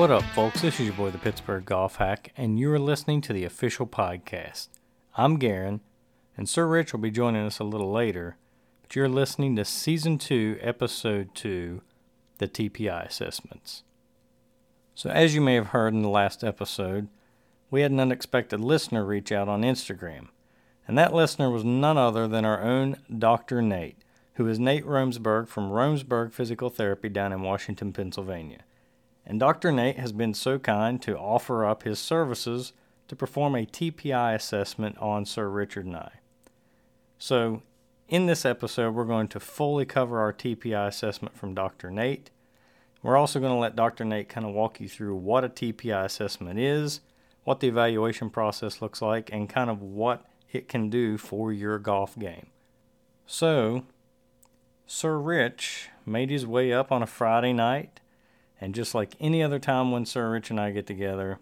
[0.00, 0.62] What up, folks?
[0.62, 3.86] This is your boy, the Pittsburgh Golf Hack, and you are listening to the official
[3.86, 4.68] podcast.
[5.14, 5.80] I'm Garan,
[6.38, 8.38] and Sir Rich will be joining us a little later,
[8.80, 11.82] but you're listening to Season 2, Episode 2,
[12.38, 13.82] the TPI assessments.
[14.94, 17.08] So, as you may have heard in the last episode,
[17.70, 20.28] we had an unexpected listener reach out on Instagram,
[20.88, 23.60] and that listener was none other than our own Dr.
[23.60, 23.98] Nate,
[24.36, 28.60] who is Nate Romesburg from Romesburg Physical Therapy down in Washington, Pennsylvania.
[29.26, 29.70] And Dr.
[29.70, 32.72] Nate has been so kind to offer up his services
[33.08, 36.12] to perform a TPI assessment on Sir Richard and I.
[37.18, 37.62] So,
[38.08, 41.90] in this episode, we're going to fully cover our TPI assessment from Dr.
[41.90, 42.30] Nate.
[43.02, 44.04] We're also going to let Dr.
[44.04, 47.00] Nate kind of walk you through what a TPI assessment is,
[47.44, 51.78] what the evaluation process looks like, and kind of what it can do for your
[51.78, 52.46] golf game.
[53.26, 53.84] So,
[54.86, 57.99] Sir Rich made his way up on a Friday night
[58.60, 61.38] and just like any other time when Sir Rich and I get together,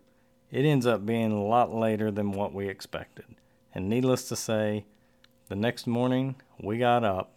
[0.50, 3.27] it ends up being a lot later than what we expected.
[3.74, 4.86] And needless to say,
[5.48, 7.34] the next morning we got up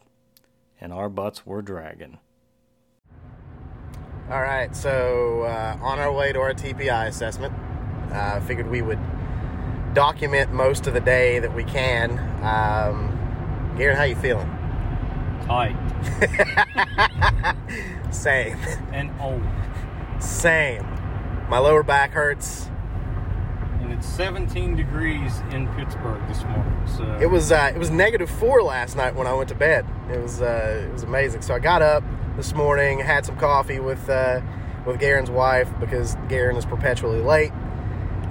[0.80, 2.20] and our butts were dragging.
[4.30, 7.54] All right, so uh, on our way to our TPI assessment,
[8.12, 9.00] I uh, figured we would
[9.94, 12.12] document most of the day that we can.
[12.44, 13.18] Um,
[13.78, 14.48] Garan, how you feeling?
[15.46, 15.76] Tight.
[18.12, 18.58] Same.
[18.94, 19.42] And old.
[20.22, 20.86] Same.
[21.50, 22.70] My lower back hurts.
[23.82, 26.88] And it's 17 degrees in Pittsburgh this morning.
[26.96, 29.86] So It was uh, it was negative four last night when I went to bed.
[30.12, 31.42] It was uh, it was amazing.
[31.42, 32.04] So I got up
[32.38, 34.42] this morning, had some coffee with uh,
[34.86, 37.52] with Garan's wife because Garan is perpetually late.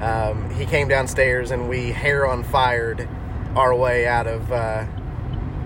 [0.01, 3.09] Um, he came downstairs and we hair on fired
[3.57, 4.87] our way out of uh,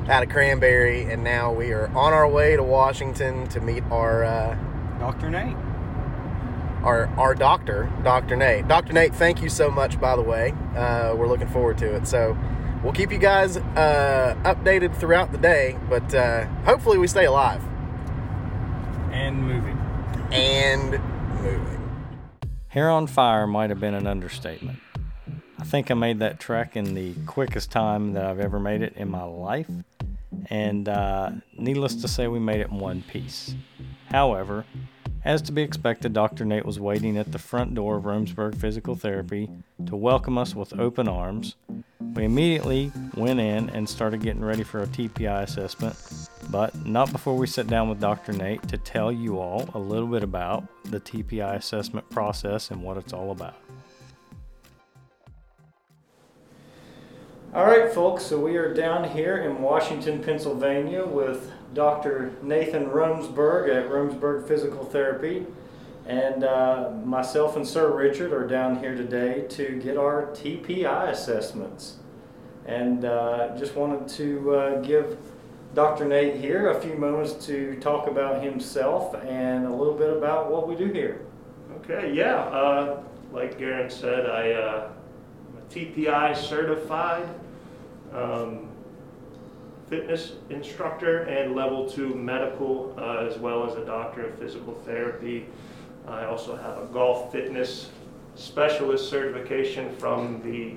[0.08, 4.24] out of Cranberry, and now we are on our way to Washington to meet our
[4.24, 4.56] uh,
[4.98, 5.30] Dr.
[5.30, 5.56] Nate.
[6.84, 8.36] Our our doctor, Dr.
[8.36, 8.68] Nate.
[8.68, 8.92] Dr.
[8.92, 10.52] Nate, thank you so much, by the way.
[10.76, 12.06] Uh, we're looking forward to it.
[12.06, 12.36] So
[12.82, 17.62] we'll keep you guys uh, updated throughout the day, but uh, hopefully we stay alive
[19.12, 19.78] And moving.
[20.32, 20.90] and
[21.42, 21.80] moving.
[22.68, 24.78] Hair on fire might have been an understatement.
[25.58, 28.94] I think I made that trek in the quickest time that I've ever made it
[28.96, 29.70] in my life,
[30.50, 33.54] and uh, needless to say, we made it in one piece.
[34.10, 34.64] However,
[35.24, 36.44] as to be expected, Dr.
[36.44, 39.48] Nate was waiting at the front door of Romesburg Physical Therapy
[39.86, 41.56] to welcome us with open arms.
[41.98, 45.96] We immediately went in and started getting ready for a TPI assessment,
[46.50, 48.32] but not before we sat down with Dr.
[48.32, 52.98] Nate to tell you all a little bit about the TPI assessment process and what
[52.98, 53.56] it's all about.
[57.54, 62.32] All right, folks, so we are down here in Washington, Pennsylvania with Dr.
[62.42, 65.46] Nathan Romesburg at Romesburg Physical Therapy.
[66.06, 71.96] And uh, myself and Sir Richard are down here today to get our TPI assessments.
[72.66, 75.18] And uh, just wanted to uh, give
[75.74, 76.04] Dr.
[76.04, 80.68] Nate here a few moments to talk about himself and a little bit about what
[80.68, 81.26] we do here.
[81.78, 82.36] Okay, yeah.
[82.36, 83.02] Uh,
[83.32, 84.90] like Garan said, I, uh,
[85.48, 87.28] I'm a TPI certified
[88.12, 88.63] um,
[89.94, 95.46] fitness instructor and level two medical, uh, as well as a doctor of physical therapy.
[96.08, 97.90] I also have a golf fitness
[98.34, 100.74] specialist certification from the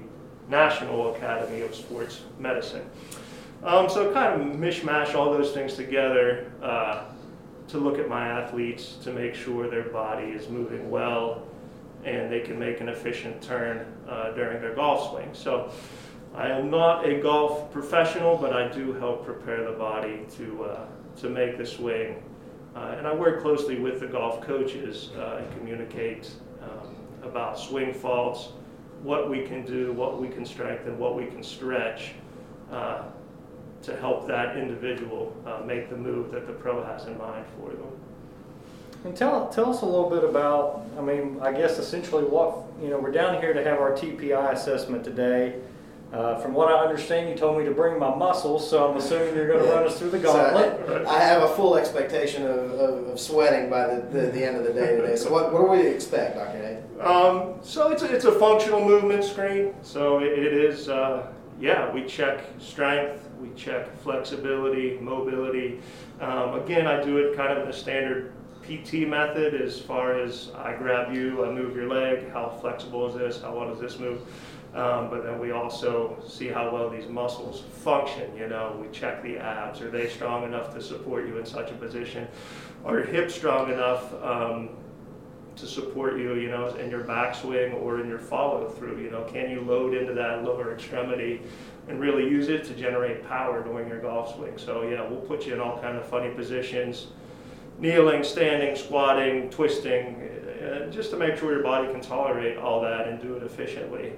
[0.49, 2.87] National Academy of Sports Medicine.
[3.63, 7.05] Um, so kind of mishmash all those things together uh,
[7.69, 11.41] to look at my athletes to make sure their body is moving well
[12.05, 15.29] and they can make an efficient turn uh, during their golf swing.
[15.33, 15.71] So
[16.37, 20.85] I am not a golf professional, but I do help prepare the body to, uh,
[21.21, 22.21] to make the swing.
[22.75, 26.29] Uh, and I work closely with the golf coaches uh, and communicate
[26.61, 28.49] um, about swing faults,
[29.01, 32.11] what we can do, what we can strengthen, what we can stretch
[32.71, 33.05] uh,
[33.81, 37.71] to help that individual uh, make the move that the pro has in mind for
[37.71, 37.91] them.
[39.05, 42.89] And tell, tell us a little bit about, I mean, I guess essentially what, you
[42.89, 45.61] know, we're down here to have our TPI assessment today.
[46.13, 49.35] Uh, from what I understand, you told me to bring my muscles, so I'm assuming
[49.35, 50.81] you're going to run us through the gauntlet.
[50.87, 54.43] So I, I have a full expectation of, of, of sweating by the, the, the,
[54.43, 55.17] end of the day today.
[55.17, 56.59] So what, what do we expect, Dr.
[56.59, 57.01] Nate?
[57.05, 59.73] Um, so it's a, it's a functional movement screen.
[59.81, 61.27] So it, it is, uh,
[61.59, 65.81] yeah, we check strength, we check flexibility, mobility.
[66.21, 68.31] Um, again, I do it kind of in a standard
[68.63, 73.15] PT method as far as I grab you, I move your leg, how flexible is
[73.15, 74.21] this, how well does this move?
[74.77, 78.35] Um, but then we also see how well these muscles function.
[78.37, 79.81] You know, we check the abs.
[79.81, 82.27] Are they strong enough to support you in such a position?
[82.85, 84.69] Are your hips strong enough um,
[85.57, 89.01] to support you, you know, in your backswing or in your follow through.
[89.01, 91.41] You know, can you load into that lower extremity
[91.87, 94.57] and really use it to generate power during your golf swing?
[94.57, 97.07] So yeah, we'll put you in all kind of funny positions,
[97.79, 100.29] kneeling, standing, squatting, twisting,
[100.61, 104.13] uh, just to make sure your body can tolerate all that and do it efficiently.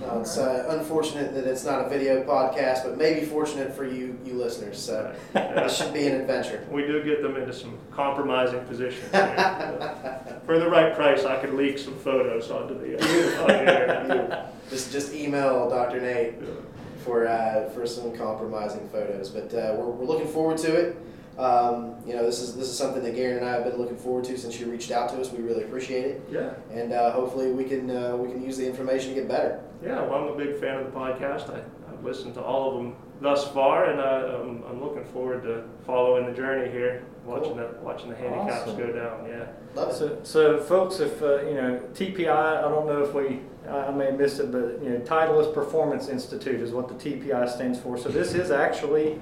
[0.00, 4.16] No, it's uh, unfortunate that it's not a video podcast, but maybe fortunate for you,
[4.24, 4.78] you listeners.
[4.78, 6.64] So this should be an adventure.
[6.70, 9.10] We do get them into some compromising positions.
[9.10, 14.50] for the right price, I could leak some photos onto the, uh, on the air.
[14.70, 15.98] Just just email Dr.
[15.98, 16.34] Nate
[17.02, 19.30] for uh, for some compromising photos.
[19.30, 20.96] But uh, we're, we're looking forward to it.
[21.38, 23.96] Um, you know, this is this is something that Garan and I have been looking
[23.96, 25.30] forward to since you reached out to us.
[25.30, 28.66] We really appreciate it, Yeah, and uh, hopefully we can uh, we can use the
[28.66, 29.60] information to get better.
[29.82, 30.02] yeah.
[30.02, 31.48] Well, I'm a big fan of the podcast.
[31.54, 31.62] I,
[31.92, 35.62] I've listened to all of them thus far, and uh, I'm, I'm looking forward to
[35.86, 37.56] following the journey here, watching Cool.
[37.56, 38.76] the watching the handicaps Awesome.
[38.76, 39.28] go down.
[39.28, 39.46] Yeah.
[39.76, 39.94] Love it.
[39.94, 43.90] So, so folks, if uh, you know TPI, I don't know if we, I I
[43.92, 47.78] may have missed it, but you know, Titleist Performance Institute is what the TPI stands
[47.78, 47.96] for.
[47.96, 49.20] So this is actually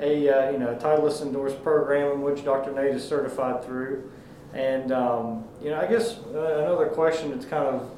[0.00, 2.72] a uh, you know Titleist endorsed program in which Dr.
[2.72, 4.10] Nate is certified through.
[4.52, 7.90] And um, you know, I guess uh, another question that's kind of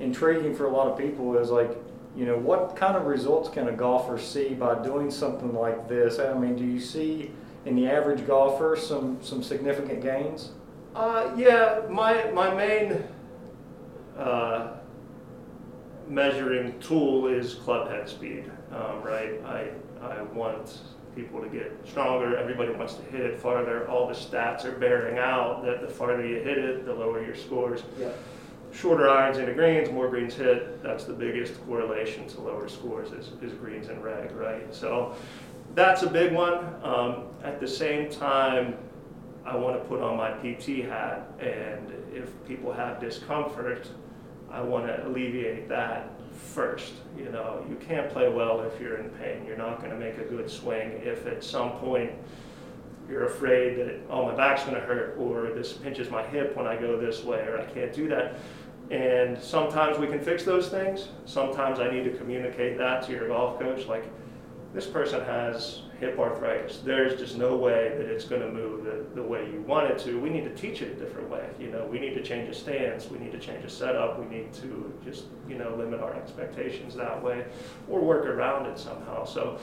[0.00, 1.70] intriguing for a lot of people is like,
[2.16, 6.18] you know, what kind of results can a golfer see by doing something like this?
[6.18, 7.30] I mean, do you see
[7.64, 10.50] in the average golfer some some significant gains?
[10.94, 13.04] Uh, yeah, my my main
[14.18, 14.72] uh,
[16.08, 18.50] measuring tool is club head speed.
[18.72, 19.70] Um, right, I
[20.02, 20.80] I want
[21.14, 22.36] people to get stronger.
[22.36, 23.88] Everybody wants to hit it farther.
[23.88, 27.34] All the stats are bearing out that the farther you hit it, the lower your
[27.34, 27.82] scores.
[27.98, 28.10] Yeah.
[28.72, 30.82] Shorter irons into greens, more greens hit.
[30.82, 34.72] That's the biggest correlation to lower scores is, is greens and reg, right?
[34.72, 35.16] So
[35.74, 36.64] that's a big one.
[36.84, 38.76] Um, at the same time,
[39.44, 43.88] I want to put on my PT hat, and if people have discomfort,
[44.50, 46.94] I want to alleviate that first.
[47.16, 49.44] You know, you can't play well if you're in pain.
[49.46, 52.12] You're not going to make a good swing if at some point
[53.08, 56.66] you're afraid that oh my back's going to hurt or this pinches my hip when
[56.66, 58.36] I go this way or I can't do that.
[58.90, 61.08] And sometimes we can fix those things.
[61.24, 64.04] Sometimes I need to communicate that to your golf coach like
[64.74, 66.78] this person has hip arthritis.
[66.78, 69.98] There's just no way that it's going to move the, the way you want it
[70.00, 70.18] to.
[70.18, 71.46] We need to teach it a different way.
[71.60, 73.10] You know, we need to change a stance.
[73.10, 74.18] We need to change a setup.
[74.18, 77.44] We need to just, you know, limit our expectations that way
[77.88, 79.24] or work around it somehow.
[79.26, 79.58] So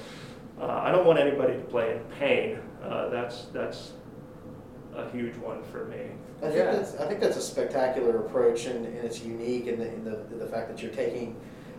[0.62, 2.60] uh, I don't want anybody to play in pain.
[2.84, 3.94] Uh, that's, that's
[4.96, 6.02] a huge one for me.
[6.40, 6.72] I think Yeah.
[6.72, 10.18] that's I think that's a spectacular approach, and, and it's unique in the, in the
[10.36, 11.36] the fact that you're taking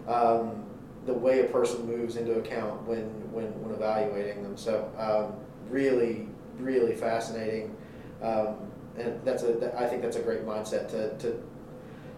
[0.09, 0.65] um,
[1.09, 4.57] the way a person moves into account when when when evaluating them.
[4.57, 5.35] So um,
[5.71, 6.29] really,
[6.59, 7.75] really fascinating,
[8.23, 8.57] um,
[8.97, 11.43] and that's a I think that's a great mindset to to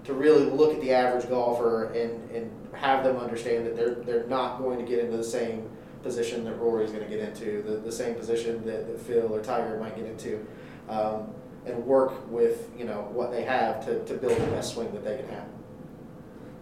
[0.05, 4.27] to really look at the average golfer and and have them understand that they're they're
[4.27, 5.71] not going to get into the same
[6.03, 9.43] position that Rory's going to get into, the, the same position that, that Phil or
[9.43, 10.45] Tiger might get into.
[10.89, 11.29] Um,
[11.67, 15.05] and work with you know what they have to, to build the best swing that
[15.05, 15.47] they can have.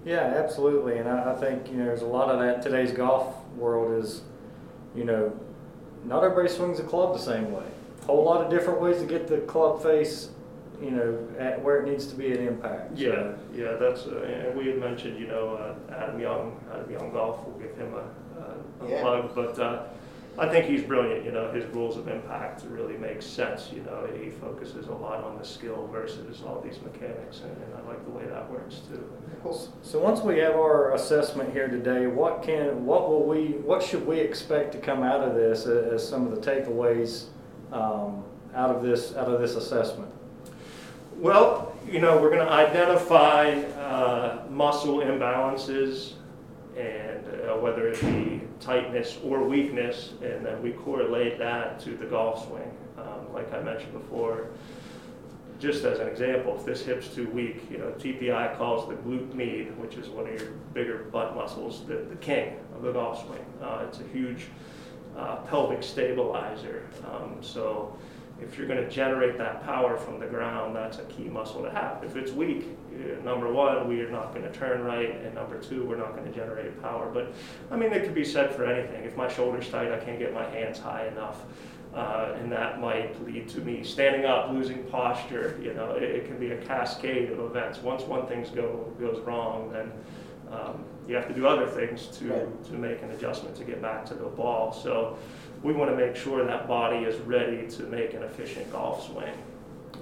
[0.08, 0.96] Yeah, absolutely.
[0.96, 4.22] And I, I think, you know, there's a lot of that today's golf world is,
[4.94, 5.38] you know,
[6.06, 7.66] not everybody swings a club the same way.
[8.02, 10.30] A whole lot of different ways to get the club face,
[10.80, 12.96] you know, at where it needs to be at impact.
[12.98, 16.90] So- Yeah, yeah, that's, uh, and we had mentioned, you know, uh, Adam Young, Adam
[16.90, 17.98] Young Golf, we'll give him a,
[18.40, 19.02] a- a Yeah.
[19.02, 19.82] plug, but, uh,
[20.38, 24.08] I think he's brilliant, you know, his rules of impact really make sense, you know,
[24.22, 28.04] he focuses a lot on the skill versus all these mechanics, and, and I like
[28.04, 29.12] the way that works too.
[29.82, 34.06] So once we have our assessment here today, what can, what will we, what should
[34.06, 37.24] we expect to come out of this a- as some of the takeaways
[37.72, 38.22] um,
[38.54, 40.10] out of this, out of this assessment?
[41.16, 46.12] Well, you know, we're going to identify uh, muscle imbalances
[46.78, 52.06] and uh, whether it be tightness or weakness, and then we correlate that to the
[52.06, 52.70] golf swing.
[52.96, 54.48] Um, like I mentioned before,
[55.58, 59.34] just as an example, if this hip's too weak, you know, TPI calls the glute
[59.34, 63.26] med, which is one of your bigger butt muscles, the, the king of the golf
[63.26, 63.44] swing.
[63.60, 64.46] Uh, it's a huge
[65.16, 66.88] uh, pelvic stabilizer.
[67.10, 67.96] Um, so
[68.40, 71.70] if you're going to generate that power from the ground, that's a key muscle to
[71.70, 72.02] have.
[72.04, 75.58] If it's weak, uh, number one, we are not going to turn right, and number
[75.58, 77.10] two, we're not going to generate power.
[77.12, 77.32] But
[77.70, 79.04] I mean, it could be said for anything.
[79.04, 81.42] If my shoulder's tight, I can't get my hands high enough.
[81.94, 85.58] Uh, and that might lead to me standing up, losing posture.
[85.60, 87.78] You know, it, it can be a cascade of events.
[87.82, 89.90] Once one thing go, goes wrong, then
[90.52, 92.64] um, you have to do other things to, Right.
[92.66, 94.70] to make an adjustment to get back to the ball.
[94.72, 95.16] So
[95.62, 99.24] we want to make sure that body is ready to make an efficient golf swing.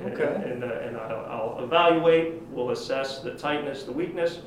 [0.03, 0.51] And- Okay.
[0.51, 4.41] And, uh, and I'll, I'll evaluate, we'll assess the tightness, the weakness,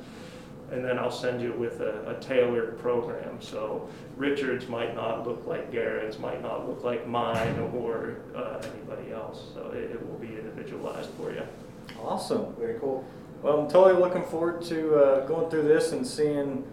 [0.70, 3.40] and then I'll send you with a, a tailored program.
[3.40, 9.12] So Richard's might not look like Garan's, might not look like mine or uh, anybody
[9.12, 9.48] else.
[9.52, 11.42] So it, it will be individualized for you.
[12.00, 12.54] Awesome.
[12.56, 13.04] Very cool.
[13.42, 16.64] Well, I'm totally looking forward to uh, going through this and seeing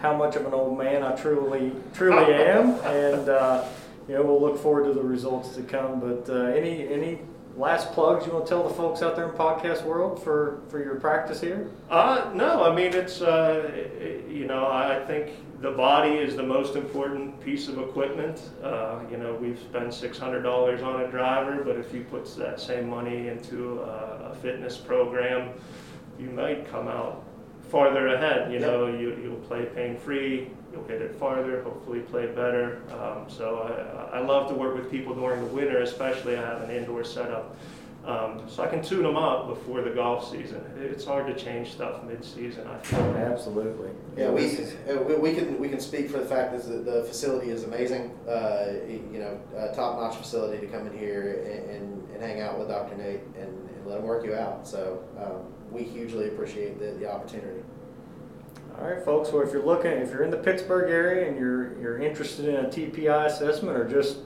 [0.00, 3.28] how much of an old man I truly, truly am, and
[4.08, 6.00] you know we'll look forward to the results to come.
[6.00, 7.20] But uh, any any
[7.56, 10.82] last plugs you want to tell the folks out there in podcast world for for
[10.82, 11.70] your practice here?
[11.90, 13.70] Uh, no, I mean, it's, uh,
[14.28, 15.30] you know, I think
[15.60, 18.50] the body is the most important piece of equipment.
[18.62, 22.88] Uh, you know, we've spent $600 on a driver, but if you put that same
[22.88, 25.50] money into a, a fitness program,
[26.18, 27.24] you might come out
[27.70, 28.52] farther ahead.
[28.52, 32.82] You know, you, you'll play pain free, you'll hit it farther, hopefully play better.
[32.92, 36.36] Um, so I, I love to work with people during the winter, especially.
[36.36, 37.56] I have an indoor setup.
[38.04, 40.60] Um, so I can tune them up before the golf season.
[40.76, 42.66] It's hard to change stuff mid-season.
[42.66, 42.98] I feel.
[42.98, 43.90] Absolutely.
[44.16, 44.56] Yeah, we,
[44.90, 47.62] uh, we we can we can speak for the fact that the, the facility is
[47.62, 48.10] amazing.
[48.28, 52.58] Uh, you know, a top-notch facility to come in here and, and, and hang out
[52.58, 52.96] with Dr.
[52.96, 54.66] Nate and, and let him work you out.
[54.66, 57.62] So um, we hugely appreciate the, the opportunity.
[58.78, 59.30] All right, folks.
[59.30, 62.64] Well, if you're looking, if you're in the Pittsburgh area and you're you're interested in
[62.64, 64.18] a TPI assessment or just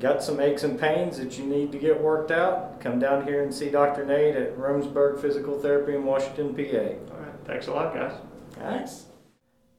[0.00, 3.42] got some aches and pains that you need to get worked out, come down here
[3.42, 4.04] and see Dr.
[4.04, 7.14] Nate at Romesburg Physical Therapy in Washington, PA.
[7.14, 7.34] All right.
[7.44, 8.12] Thanks a lot, guys.
[8.52, 9.04] Thanks.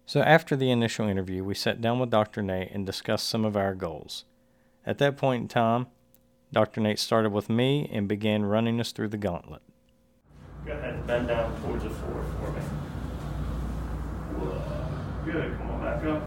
[0.06, 2.42] So after the initial interview, we sat down with Dr.
[2.42, 4.26] Nate and discussed some of our goals.
[4.86, 5.88] At that point in time,
[6.54, 6.80] Dr.
[6.80, 9.64] Nate started with me and began running us through the gauntlet.
[10.66, 12.85] Go ahead and bend down towards the floor for me.
[14.40, 15.32] Whoa.
[15.32, 15.58] Good.
[15.58, 16.24] Come on back up.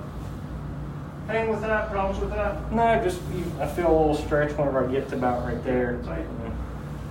[1.29, 1.91] Pain with that?
[1.91, 2.73] Problems with that?
[2.73, 3.21] No, just
[3.61, 6.01] I feel a little stretch whenever I get to about right there.
[6.05, 6.41] Tighten.
[6.41, 6.53] Tight.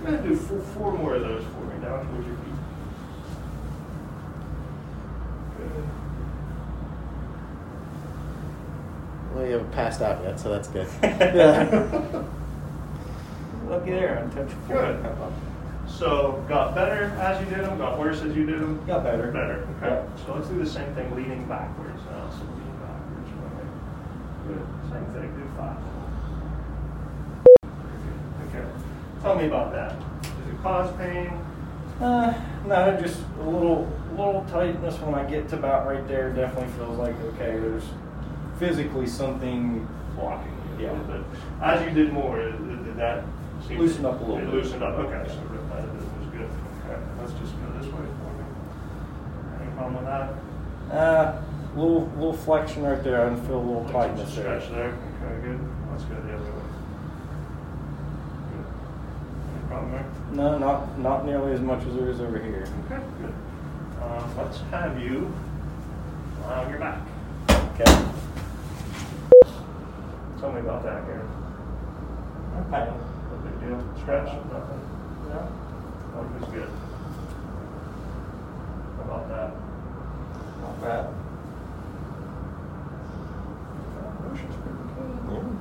[0.04, 1.80] Go going to do four, four more of those for me.
[1.82, 2.54] Down towards your feet.
[5.56, 5.84] Good.
[9.34, 10.88] Well, you haven't passed out yet, so that's good.
[13.68, 15.47] Looky there, I touched Good.
[15.88, 18.84] So got better as you did them, got worse as you did them?
[18.86, 19.32] Got better.
[19.32, 20.02] Better, okay.
[20.02, 20.24] Yeah.
[20.24, 22.30] So let's do the same thing leaning backwards now.
[22.30, 23.30] So lean backwards.
[23.42, 24.48] Right.
[24.48, 24.66] Good.
[24.92, 25.78] Same thing, do five.
[28.48, 28.66] Okay.
[29.22, 29.98] Tell me about that.
[30.22, 31.30] Does it cause pain?
[32.00, 32.32] Uh,
[32.66, 36.30] no, just a little little tightness when I get to about right there.
[36.30, 37.58] Definitely feels like okay.
[37.58, 37.84] There's
[38.58, 39.86] physically something
[40.18, 41.22] Blocking you Yeah.
[41.62, 43.24] As you did more, did that
[43.66, 44.54] seem Loosened up a little it bit.
[44.54, 46.50] Loosened up, okay, so repetitive was good.
[46.50, 49.70] Okay, let's just go this way for me.
[49.88, 50.06] Any problem with
[50.90, 50.94] that?
[50.96, 51.42] uh
[51.76, 53.30] little little flexion right there.
[53.30, 54.60] I feel a little Like tightness there.
[54.60, 54.88] Stretch there,
[55.22, 55.60] okay, good.
[55.90, 56.62] Let's go the other way.
[58.50, 58.66] Good.
[59.54, 60.06] Any problem there?
[60.32, 62.66] No, not not nearly as much as there is over here.
[62.86, 63.34] Okay, good.
[64.02, 65.32] Uh, let's have you
[66.42, 67.00] lie on your back.
[67.50, 68.04] Okay.
[70.40, 71.20] Tell me about that, Gary.
[72.60, 72.90] Okay.
[73.30, 73.94] No big deal.
[74.00, 74.80] Stretch, nothing.
[75.28, 75.48] No.
[76.16, 76.70] Life is good.
[78.96, 79.67] How about that?
[80.78, 81.14] Not bad.
[84.22, 84.78] Motion's pretty
[85.26, 85.58] good.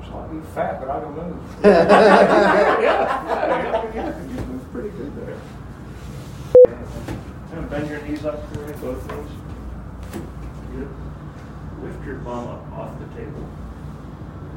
[0.00, 1.38] Just like I'm fat, but I can move.
[1.64, 4.22] yeah, yeah, yeah, yeah.
[4.22, 5.38] You move pretty good there.
[7.52, 9.30] And bend your knees up for me, both knees.
[10.72, 10.88] Good.
[11.82, 13.48] Lift your bum up off the table.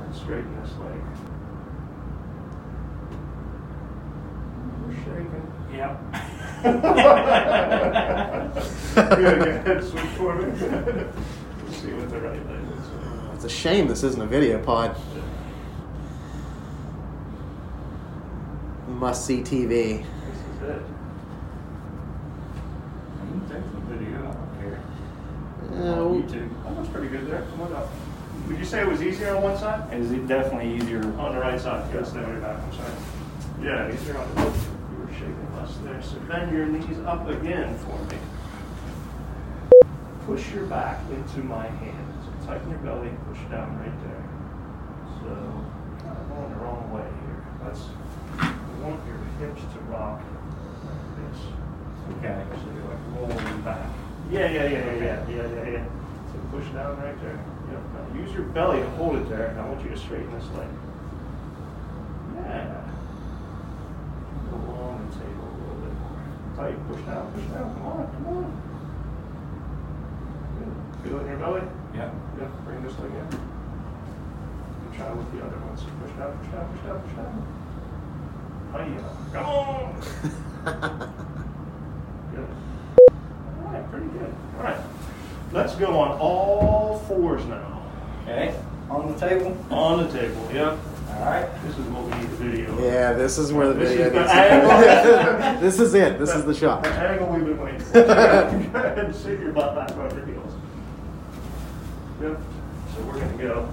[0.04, 1.02] And straighten this leg.
[4.86, 5.54] We're shaking.
[5.74, 5.92] Yep.
[8.96, 9.84] good, good.
[9.84, 10.46] Switch for me.
[11.66, 13.36] Let's see what the right leg is.
[13.36, 14.96] It's a shame this isn't a video pod.
[18.88, 19.68] Must see TV.
[19.68, 20.82] This is it.
[23.20, 24.80] You can take some video, I don't care.
[25.72, 26.64] Uh, On YouTube.
[26.64, 27.42] That looks pretty good there.
[27.52, 27.90] Come on up.
[28.48, 29.92] Would you say it was easier on one side?
[29.92, 31.04] It is definitely easier?
[31.20, 31.92] On the right side.
[31.94, 32.60] Yes, there we back.
[32.62, 32.94] I'm sorry.
[33.62, 34.75] Yeah, easier on the left.
[35.06, 36.02] Were shaking less there.
[36.02, 38.18] So bend your knees up again for me.
[40.26, 42.14] Push your back into my hand.
[42.24, 43.12] So tighten your belly.
[43.30, 44.24] Push down right there.
[45.22, 45.32] So
[46.10, 47.46] of going the wrong way here.
[47.64, 47.90] Let's.
[48.82, 50.22] Want your hips to rock
[50.86, 51.40] like this.
[52.18, 52.44] Okay.
[52.52, 53.90] So you're like rolling back.
[54.30, 55.86] Yeah, yeah, yeah, yeah, yeah, yeah, yeah, yeah.
[56.32, 57.40] So push down right there.
[57.72, 57.82] Yep.
[57.94, 59.48] Now use your belly to hold it there.
[59.48, 60.68] And I want you to straighten this leg.
[62.36, 62.82] Yeah.
[64.52, 66.22] Go along the table a little bit more.
[66.56, 66.88] Tight.
[66.88, 67.32] Push down.
[67.34, 67.74] Push down.
[67.76, 68.08] Come on.
[68.14, 68.48] Come on.
[70.58, 70.72] Good.
[71.04, 71.62] Feel it in your belly.
[71.94, 72.14] Yep.
[72.40, 72.52] Yep.
[72.66, 73.18] Bring this leg in.
[73.18, 75.78] And try with the other one.
[75.78, 76.38] So push down.
[76.40, 76.66] Push down.
[76.72, 76.98] Push down.
[77.04, 77.36] Push down.
[78.76, 79.02] Hiya.
[79.04, 79.86] Uh, come on.
[82.36, 82.50] Good.
[83.64, 84.34] All right, pretty good.
[84.58, 84.82] All right.
[85.52, 87.84] Let's go on all fours now.
[88.24, 88.56] Okay.
[88.90, 89.56] On the table.
[89.70, 90.78] On the table, yep.
[91.18, 91.50] All right.
[91.64, 92.86] This is what we need the video.
[92.86, 95.62] Yeah, this is where the This video is the needs angle.
[95.62, 96.20] This is it.
[96.20, 96.84] This is the shot.
[96.84, 97.94] The angle we've been waiting for.
[98.04, 100.54] Go ahead and sit your butt back on your heels.
[102.22, 102.40] Yep.
[102.96, 103.72] So we're gonna go,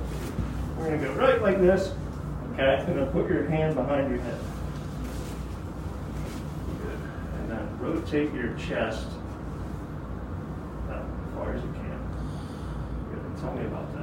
[0.79, 1.93] we're gonna go right like this.
[2.53, 2.85] Okay.
[2.87, 4.39] And then put your hand behind your head.
[6.83, 6.99] Good.
[7.41, 9.07] And then rotate your chest
[10.91, 11.03] as
[11.35, 12.01] far as you can.
[13.11, 13.41] Good.
[13.41, 14.02] Tell me about that.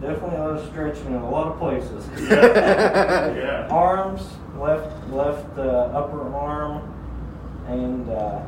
[0.00, 2.06] Definitely a lot of stretching in a lot of places.
[2.28, 3.34] Yeah.
[3.40, 3.68] Yeah.
[3.70, 4.22] Arms,
[4.58, 6.94] left left uh, upper arm,
[7.68, 8.40] and uh,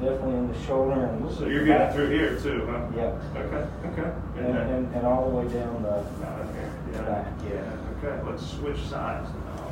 [0.00, 1.30] definitely in the shoulder and.
[1.34, 2.86] So you're getting through here too, huh?
[2.96, 3.22] Yep.
[3.36, 4.10] Okay, okay.
[4.38, 5.90] And, and, and all the way down the.
[6.24, 8.08] Down here, yeah, Back, yeah.
[8.10, 9.70] okay, let's switch sides now.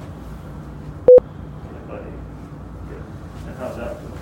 [1.20, 2.10] Yeah, buddy.
[2.88, 3.02] Good.
[3.46, 4.16] And how's that feel?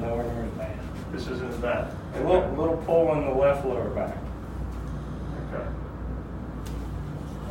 [0.00, 0.78] Nowhere near as bad.
[1.12, 1.92] This isn't as bad.
[2.14, 4.16] A little, little pull in the left lower back.
[5.52, 5.64] Okay.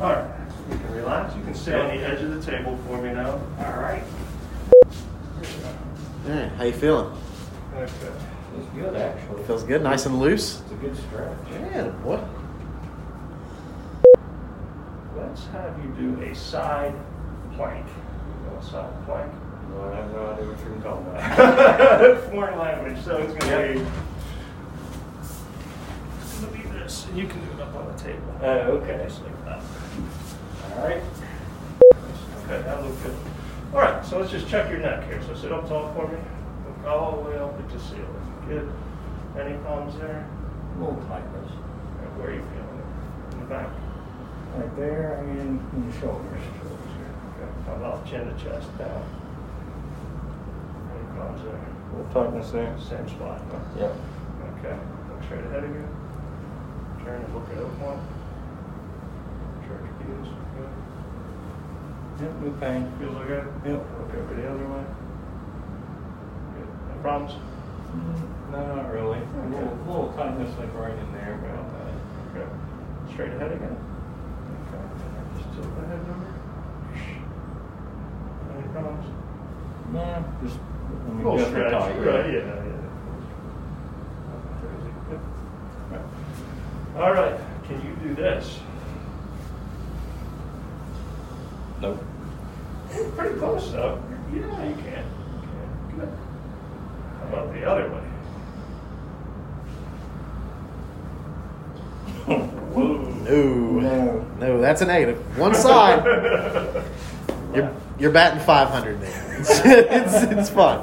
[0.00, 0.30] All right,
[0.70, 3.32] you can relax, you can sit on the edge of the table for me now.
[3.58, 4.02] All right.
[6.26, 7.14] All right, how you feeling?
[7.74, 7.86] Okay.
[8.58, 9.42] It's good actually.
[9.44, 10.62] Feels good, nice and loose.
[10.62, 11.36] It's a good stretch.
[11.50, 12.18] Yeah, boy.
[15.16, 16.94] Let's have you do a side
[17.54, 17.86] plank.
[17.86, 19.30] You know, a side plank.
[19.74, 22.22] Well, I have no idea what you're talking about.
[22.30, 23.74] Foreign language, so it's gonna Yep.
[23.76, 23.86] be.
[26.82, 28.34] It's gonna be this, and you can do it up on the table.
[28.42, 29.04] Oh, okay.
[29.04, 29.62] Just like that.
[30.76, 31.02] All right.
[32.44, 33.16] Okay, that looks good.
[33.72, 35.22] All right, so let's just check your neck here.
[35.26, 36.18] So sit up tall for me.
[36.66, 38.06] Look all the way up at the ceiling.
[38.48, 38.72] Good.
[39.38, 40.26] Any problems there?
[40.26, 41.50] A little tightness.
[41.52, 43.34] And Where are you feeling it?
[43.34, 43.68] In the back?
[44.56, 46.42] Right there and in the shoulders.
[47.38, 47.50] Okay.
[47.66, 49.04] How about chin to chest down?
[50.90, 51.54] Any problems there?
[51.54, 52.76] A little tightness there.
[52.80, 53.58] Same spot, huh?
[53.78, 53.94] Yep.
[54.58, 54.76] Okay.
[55.10, 55.99] Look straight ahead again.
[57.10, 57.98] Turn and look at one.
[59.66, 59.82] Church.
[59.98, 60.22] Good.
[62.22, 62.86] Yep, no pain.
[63.02, 63.42] Feels okay?
[63.66, 63.82] Yep.
[63.98, 64.84] Look over the other way.
[66.54, 66.70] Good.
[66.70, 67.34] No problems?
[68.54, 69.18] No, not really.
[69.18, 71.90] A little, little tightness like right in there, but uh,
[72.30, 72.46] Okay.
[73.10, 73.74] Straight ahead again.
[74.70, 74.86] Okay.
[75.34, 76.30] Just tilt the head over.
[78.54, 79.06] Any problems?
[79.90, 80.06] no,
[80.46, 80.62] just A
[81.10, 81.74] let me little stretch.
[81.74, 82.86] Right, yeah, yeah.
[84.30, 84.94] Nothing crazy.
[85.10, 85.22] Good.
[85.90, 86.06] Right.
[87.00, 87.40] All right.
[87.66, 88.58] Can you do this?
[91.80, 92.04] Nope.
[93.16, 94.02] Pretty close though.
[94.34, 94.76] Yeah, you can.
[94.76, 95.04] You can.
[95.98, 96.08] Good.
[97.18, 98.02] How about the other way?
[103.30, 103.36] No.
[103.80, 104.26] No.
[104.40, 105.38] No, that's a negative.
[105.38, 106.04] One side.
[107.54, 109.26] You're, you're batting 500 there.
[109.40, 110.80] It's, it's, it's fun.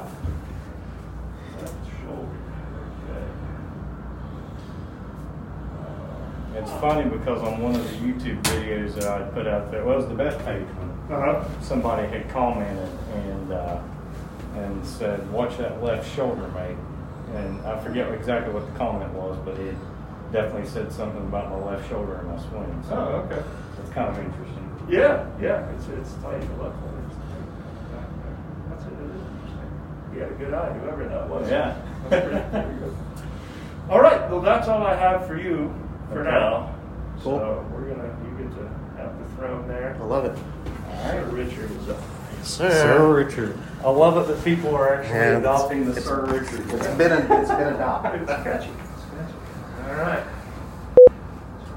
[1.59, 2.37] Left shoulder.
[6.53, 6.59] Okay.
[6.59, 9.95] It's funny because on one of the YouTube videos that I put out there, well,
[9.95, 10.91] it was the best page one.
[11.09, 11.61] Uh huh.
[11.61, 13.79] Somebody had commented and uh,
[14.55, 16.77] and said, "Watch that left shoulder, mate."
[17.35, 19.75] And I forget exactly what the comment was, but it
[20.31, 22.83] definitely said something about my left shoulder and my swing.
[22.87, 23.43] So Oh, okay.
[23.81, 24.63] it's kind of interesting.
[24.89, 25.69] Yeah, yeah.
[25.71, 26.39] It's it's tight.
[26.39, 27.15] The left one is.
[28.69, 28.93] That's it.
[28.93, 29.69] It is interesting.
[30.13, 31.49] You had a good eye, whoever that was.
[31.49, 31.75] Yeah.
[32.09, 32.95] That's pretty, pretty good.
[33.89, 34.29] All right.
[34.29, 35.73] Well, that's all I have for you
[36.09, 36.29] for Okay.
[36.31, 36.69] now.
[37.21, 37.39] Cool.
[37.39, 38.69] So we're gonna you get to
[39.01, 39.95] have the throne there.
[39.99, 40.37] I love it.
[40.37, 41.23] All right, Sir.
[41.31, 41.97] Richard is up.
[42.43, 43.57] Sir Richard.
[43.83, 46.69] I love it that people are actually Yeah, adopting the Sir Richard.
[46.71, 48.21] It's been a, it's been adopted.
[48.21, 48.69] It's catchy.
[48.69, 49.89] It's catchy.
[49.89, 50.23] All right.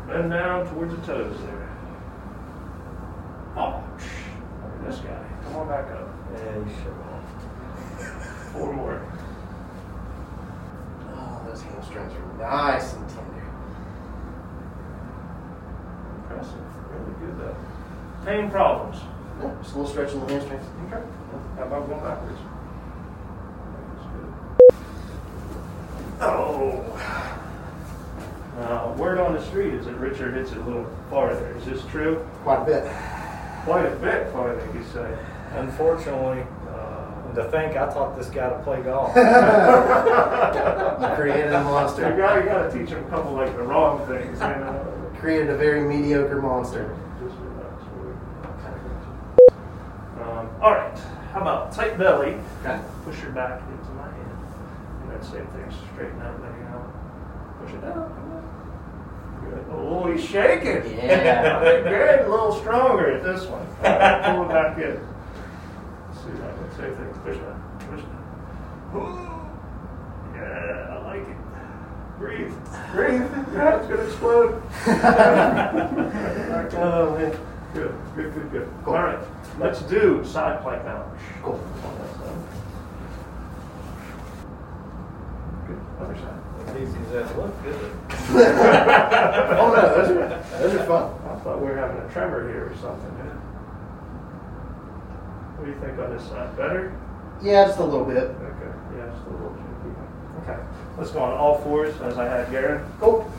[0.07, 1.69] Bend down towards the toes there.
[3.57, 3.83] Oh.
[4.63, 5.25] Look at this guy.
[5.45, 6.09] Come on back up.
[6.35, 6.95] Yeah, you should.
[8.53, 9.03] Four more.
[11.13, 13.09] Oh, those hamstrings are nice and
[16.43, 16.51] tender.
[16.57, 16.91] Impressive.
[16.91, 17.57] Really good though.
[18.25, 18.99] Pain problems.
[19.41, 20.67] Yeah, just a little stretch in the hamstrings.
[20.93, 21.03] Okay.
[21.57, 22.39] How about going backwards?
[26.21, 26.85] Oh.
[28.59, 31.55] Now, word on the street is that Richard hits it a little farther.
[31.57, 32.23] Is this true?
[32.43, 32.85] Quite a bit.
[33.65, 35.17] Quite a bit farther, you say.
[35.57, 39.15] Unfortunately, Uh, to think I taught this guy to play golf.
[41.17, 42.15] Created a You monster.
[42.17, 44.90] gotta, you gotta teach him a couple like the wrong things, you know.
[45.21, 46.97] Created a very mediocre monster.
[50.19, 50.99] Um, all right.
[51.35, 52.39] How about tight belly?
[52.63, 52.81] Okay.
[53.05, 54.39] Push your back into my hand,
[55.03, 55.71] and then same thing.
[55.93, 57.61] Straighten out, letting out.
[57.61, 58.09] Push it down.
[59.45, 59.65] Good.
[59.71, 60.97] Oh, he's shaking.
[60.97, 61.61] Yeah.
[61.83, 62.21] Good.
[62.27, 63.67] A little stronger at this one.
[63.85, 65.07] All right, pull it back in.
[66.17, 66.63] see that.
[66.63, 67.17] Let's say things.
[67.25, 67.81] There's that.
[67.91, 68.97] There's that.
[68.97, 69.29] Ooh.
[70.35, 71.00] Yeah, it.
[72.21, 72.53] Breathe.
[72.93, 73.25] Breathe.
[73.55, 74.63] Yeah, it's gonna explode.
[76.77, 77.33] oh man.
[77.73, 77.95] Good.
[78.15, 78.35] Good.
[78.35, 78.51] Good.
[78.53, 78.69] Good.
[78.85, 78.95] Cool.
[78.95, 79.19] All right.
[79.59, 81.11] Let's do side plank now.
[81.43, 81.55] Cool.
[81.55, 82.37] On that side.
[85.67, 85.81] Good.
[85.99, 86.37] Other side.
[86.77, 87.75] Easy as that look, good.
[89.59, 90.29] oh no, those are
[90.61, 91.11] those are fun.
[91.27, 93.15] I thought we were having a tremor here or something.
[93.17, 93.33] Yeah.
[95.57, 96.55] What do you think on this side?
[96.55, 96.93] Better?
[97.43, 98.25] Yeah, just a little bit.
[98.25, 98.73] Okay.
[98.99, 99.91] Yeah, just a little shaky.
[100.43, 100.61] Okay.
[100.99, 102.85] Let's go on all fours as I had Garan.
[102.99, 103.31] Cool.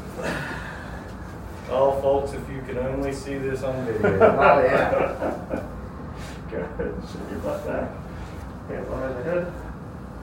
[1.70, 4.20] Oh, folks, if you could only see this on video.
[4.20, 5.64] Oh yeah.
[6.50, 7.08] Good.
[7.08, 7.90] Sit your butt back.
[8.68, 9.54] Hands behind the head.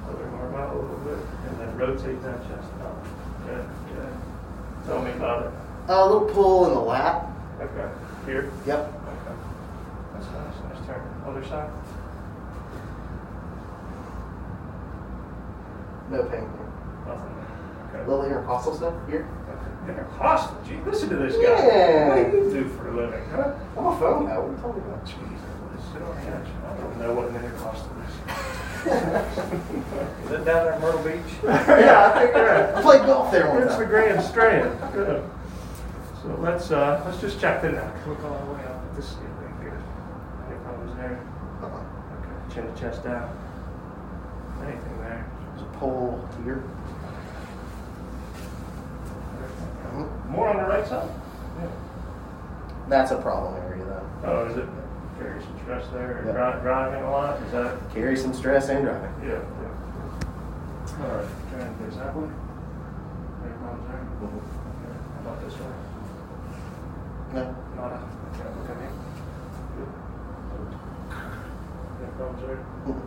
[0.09, 1.19] Other arm out a little bit.
[1.49, 3.05] And then rotate that chest out.
[3.47, 3.65] Good.
[3.95, 4.13] Good.
[4.87, 5.53] Tell me about it.
[5.89, 7.27] A little pull in the lat.
[7.61, 7.91] Okay.
[8.27, 8.51] Here.
[8.67, 8.79] Yep.
[8.79, 9.37] Okay.
[10.13, 10.77] That's nice.
[10.77, 11.03] Nice turn.
[11.27, 11.71] Other side.
[16.11, 16.49] No pain.
[17.09, 18.07] Okay.
[18.07, 19.29] Little intercostal stuff here.
[19.89, 20.57] Intercostal.
[20.67, 21.43] Gee, listen to this guy.
[21.43, 22.09] Yeah.
[22.09, 23.55] What do you do for a living, huh?
[23.77, 24.39] I'm a phone guy.
[24.39, 25.05] What are you talking about?
[25.07, 26.49] Jeez, sit on the edge.
[26.67, 28.13] I don't know what an intercostal is.
[28.89, 31.33] Is it down there at Myrtle Beach?
[31.45, 32.75] yeah, I think you're right.
[32.75, 33.87] I played golf there one It's the.
[33.87, 34.79] Grand Strand.
[34.93, 35.25] Good.
[36.23, 38.07] So let's uh, let's just check the neck.
[38.07, 39.57] Look all the way up at the ceiling.
[39.63, 39.73] Good.
[39.73, 41.21] Any problems there?
[41.63, 41.83] Uh-uh.
[42.21, 42.55] Okay.
[42.55, 43.29] Chin to chest down.
[44.63, 45.27] Anything there?
[45.51, 46.63] There's a pole here.
[50.29, 51.09] More on the right side?
[51.61, 51.69] Yeah.
[52.89, 54.07] That's a problem area though.
[54.25, 54.67] Oh, is it?
[55.19, 56.23] Carry some stress there.
[56.27, 56.33] Yeah.
[56.33, 57.43] Dri- driving a lot?
[57.43, 57.79] Is that?
[57.93, 59.13] Carry some stress and driving.
[59.23, 59.41] Yeah.
[59.63, 61.03] yeah.
[61.05, 61.29] All right.
[61.59, 62.29] And face that way.
[63.45, 64.03] Any problems there?
[64.23, 64.39] Mhm.
[64.39, 64.95] Okay.
[65.15, 65.75] How about this way?
[67.35, 67.43] No.
[67.77, 67.95] Not a.
[67.99, 68.49] Okay.
[68.59, 68.87] Look at me.
[69.77, 69.91] Good.
[72.17, 72.61] Problems there?
[72.87, 73.03] Mhm.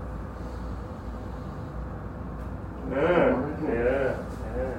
[2.92, 2.98] Yeah,
[3.64, 4.18] yeah, yeah.
[4.58, 4.76] Yeah,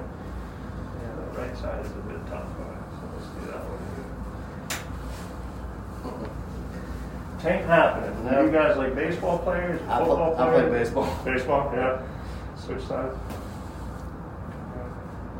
[1.33, 2.63] the right side is a bit tough, so
[3.13, 3.79] let's do that one.
[7.39, 8.25] Tain't happening.
[8.25, 8.45] No.
[8.45, 10.69] You guys like baseball players, I play- football I players?
[10.69, 11.19] play baseball.
[11.25, 12.01] Baseball, yeah.
[12.57, 13.15] Switch sides.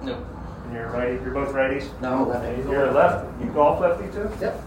[0.03, 0.13] No.
[0.65, 1.87] And you're a righty, you're both righties?
[2.01, 2.65] No, that is.
[2.65, 3.45] You're a lefty.
[3.45, 4.29] You golf lefty too?
[4.41, 4.61] Yep.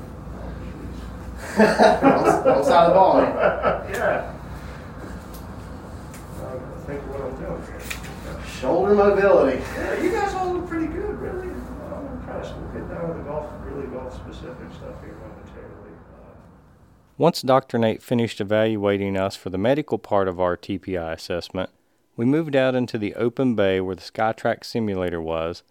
[1.59, 3.19] Oh, Wrong side of the ball,
[3.93, 4.33] yeah.
[6.43, 7.96] I think what I'm doing here.
[8.61, 9.63] Shoulder mobility.
[9.75, 11.49] Yeah, you guys all look pretty good, really.
[11.49, 12.55] I'm impressed.
[12.57, 15.91] We'll get down to the golf, really golf specific stuff here momentarily.
[17.19, 17.79] Once Dr.
[17.79, 21.71] Nate finished evaluating us for the medical part of our TPI assessment,
[22.17, 25.63] we moved out into the open bay where the SkyTrak simulator was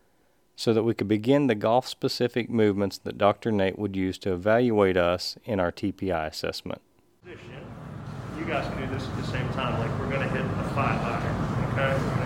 [0.56, 3.52] so that we could begin the golf specific movements that Dr.
[3.52, 6.82] Nate would use to evaluate us in our TPI assessment.
[7.24, 7.50] position.
[8.38, 9.80] You guys can do this at the same time.
[9.80, 11.36] Like we're gonna hit a five iron.
[11.74, 12.25] Okay,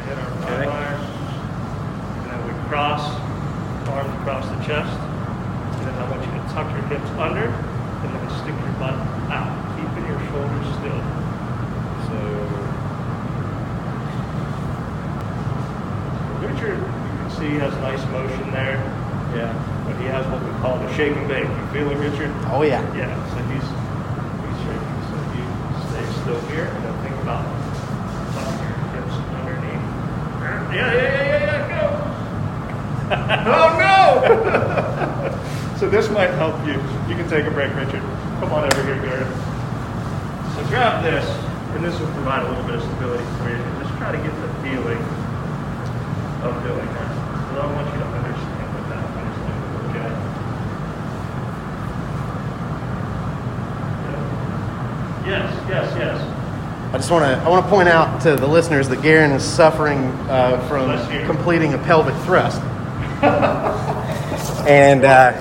[0.50, 0.66] Okay.
[0.70, 3.04] iron, and then we cross,
[3.90, 8.10] arms across the chest, and then I want you to tuck your hips under, and
[8.10, 8.98] then stick your butt
[9.30, 11.02] out, keeping your shoulders still.
[12.10, 12.18] So,
[16.42, 18.78] Richard, you can see has nice motion there,
[19.36, 19.54] Yeah.
[19.86, 21.46] but he has what we call the shake and bake.
[21.48, 22.32] You feel it, Richard?
[22.52, 22.82] Oh yeah.
[22.96, 25.46] Yeah, so he's, he's shaking, so you
[25.92, 27.44] stay still here and then think about
[28.34, 29.86] tucking your hips underneath.
[30.70, 31.82] Yeah, yeah, yeah, yeah, yeah, go!
[33.50, 34.22] oh no!
[35.80, 36.74] so this might help you.
[37.10, 38.06] You can take a break, Richard.
[38.38, 39.26] Come on over here, Garrett.
[40.54, 41.26] So grab this,
[41.74, 43.58] and this will provide a little bit of stability for you.
[43.82, 45.02] Just try to get the feeling
[46.46, 47.10] of doing that.
[47.58, 50.12] I want you to understand what that feels like, okay?
[55.26, 56.22] Yes, yes, yes.
[56.92, 59.44] I just want to I want to point out to the listeners that Garan is
[59.44, 60.90] suffering uh, from
[61.28, 62.60] completing a pelvic thrust,
[64.68, 65.34] and uh,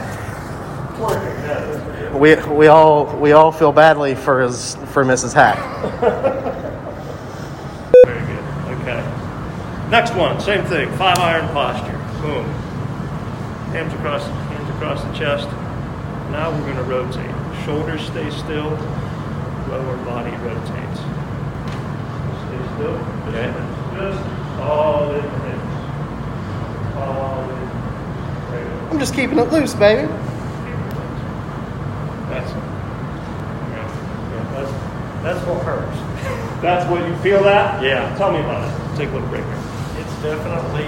[2.19, 5.33] we we all we all feel badly for his for Mrs.
[5.33, 5.57] Hack.
[8.05, 8.45] Very good.
[8.83, 9.03] Okay.
[9.91, 10.91] Next one, same thing.
[10.99, 11.97] Five iron posture.
[12.21, 12.45] Boom.
[13.73, 15.49] Hands across, hands across the chest.
[16.31, 17.35] Now we're going to rotate.
[17.65, 18.69] Shoulders stay still.
[19.71, 20.88] Lower body rotates.
[22.79, 22.87] Stay
[23.29, 23.51] Okay.
[23.99, 24.23] just
[24.61, 26.97] all in the hips.
[26.97, 27.49] All in.
[28.53, 28.91] There.
[28.91, 30.07] I'm just keeping it loose, baby.
[32.31, 33.89] That's yeah,
[34.31, 34.73] yeah, that's
[35.23, 35.99] that's what hurts.
[36.63, 37.83] That's what you feel that?
[37.83, 38.15] Yeah.
[38.17, 38.97] Tell me about it.
[38.97, 39.63] Take a little break here.
[39.99, 40.87] It's definitely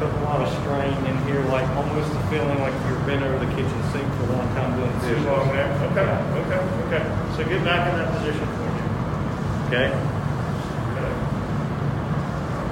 [0.00, 3.38] put a lot of strain in here, like almost a feeling like you've been over
[3.44, 5.26] the kitchen sink for a long time doing Too dishes.
[5.26, 5.68] long there.
[5.92, 6.08] Okay.
[6.40, 6.60] Okay.
[6.88, 7.04] Okay.
[7.36, 8.80] So get back in that position for me.
[9.68, 9.88] Okay?
[9.92, 10.15] Okay.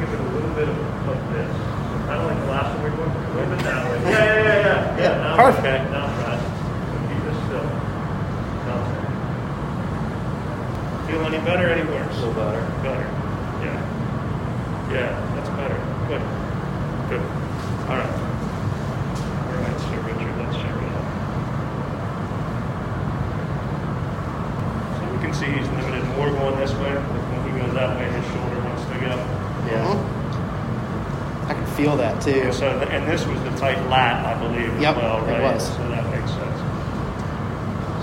[0.05, 0.77] Give it a little bit of,
[1.09, 1.49] of this.
[2.05, 3.97] Kind of like the last one we were a little bit that way.
[4.05, 5.01] Yeah, yeah, yeah, yeah.
[5.01, 5.65] Yeah, now, perfect.
[5.65, 6.13] Okay, now.
[6.13, 7.65] So keep this still.
[8.69, 8.85] Now.
[11.09, 12.05] Feel any better, any worse?
[12.05, 12.61] A little better.
[12.85, 13.09] Better.
[13.65, 13.81] Yeah.
[14.93, 15.81] Yeah, that's better.
[16.13, 16.21] Good.
[17.89, 18.13] All right.
[18.13, 21.09] All right, so Richard, let's check it out.
[25.01, 26.93] So we can see he's limited more going this way.
[26.93, 29.17] When he goes that way, his shoulder wants to go.
[29.65, 29.97] Yeah.
[31.49, 32.53] I can feel that too.
[32.53, 35.55] So, and this was the tight lat, I believe, Yep, as well, it right?
[35.55, 35.67] was.
[35.77, 36.59] So that makes sense.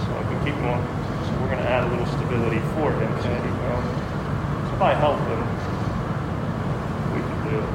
[0.05, 0.83] So I can keep going.
[1.25, 3.09] So we're going to add a little stability for him.
[3.21, 3.41] So, Okay.
[4.69, 5.41] so if I help him,
[7.13, 7.69] we can do it.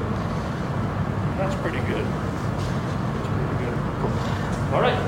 [1.39, 2.07] That's pretty good.
[2.07, 3.77] That's pretty good.
[4.75, 5.03] All right.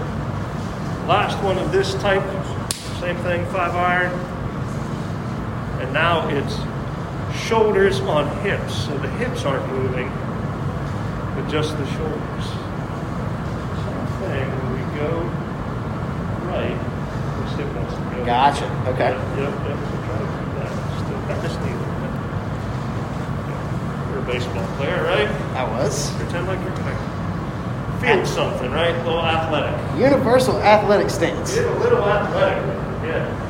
[1.07, 2.23] Last one of this type.
[3.01, 4.13] Same thing, five iron.
[5.81, 6.57] And now it's
[7.47, 8.75] shoulders on hips.
[8.87, 10.11] So the hips aren't moving,
[11.51, 12.47] just the shoulders.
[13.81, 14.47] Same thing.
[14.53, 15.11] When we go
[16.49, 16.77] right,
[17.39, 18.25] the hip wants to go.
[18.25, 18.67] Gotcha.
[18.89, 19.13] Okay.
[19.13, 19.53] Yep, yep.
[19.65, 19.79] yep.
[19.79, 21.79] So try to keep that still kind of still.
[24.11, 25.29] You're a baseball player, right?
[25.57, 26.11] I was.
[26.17, 26.99] Pretend like you're playing.
[28.01, 28.95] Feel something, right?
[28.95, 29.75] A little athletic.
[29.99, 31.55] Universal athletic stance.
[31.55, 32.63] Get a little athletic.
[33.05, 33.45] Yeah.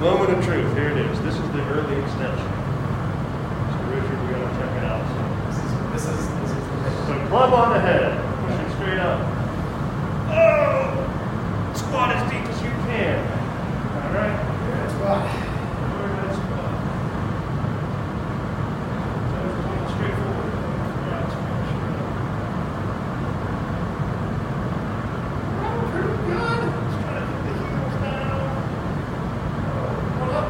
[0.00, 0.74] Moment of truth.
[0.76, 1.20] Here it is.
[1.20, 2.48] This is the early extension.
[3.70, 5.04] So Richard, we're gonna check it out.
[5.48, 8.10] This is this is So club on the head.
[8.42, 9.20] Push it straight up.
[10.30, 11.72] Oh!
[11.74, 13.18] Squat as deep as you can.
[13.94, 14.34] All right.
[14.66, 15.22] Good squat.
[15.94, 16.72] Very good squat.
[19.30, 20.52] Toes point straight forward.
[21.06, 22.10] Yeah, it's pretty straight up.
[25.62, 26.60] Oh, pretty good.
[26.66, 28.42] Just trying to keep the heels down.
[30.18, 30.46] Hold up.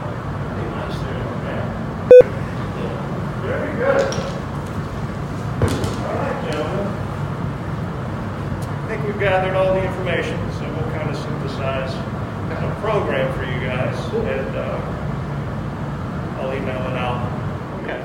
[0.48, 1.66] Pretty nice there, man.
[3.44, 4.04] Very good.
[6.00, 6.88] All right, gentlemen.
[8.70, 13.44] I think we've gathered all the information, so we'll kind of synthesize a program for
[13.44, 17.30] you guys, and uh, I'll email it out.
[17.80, 18.02] Okay.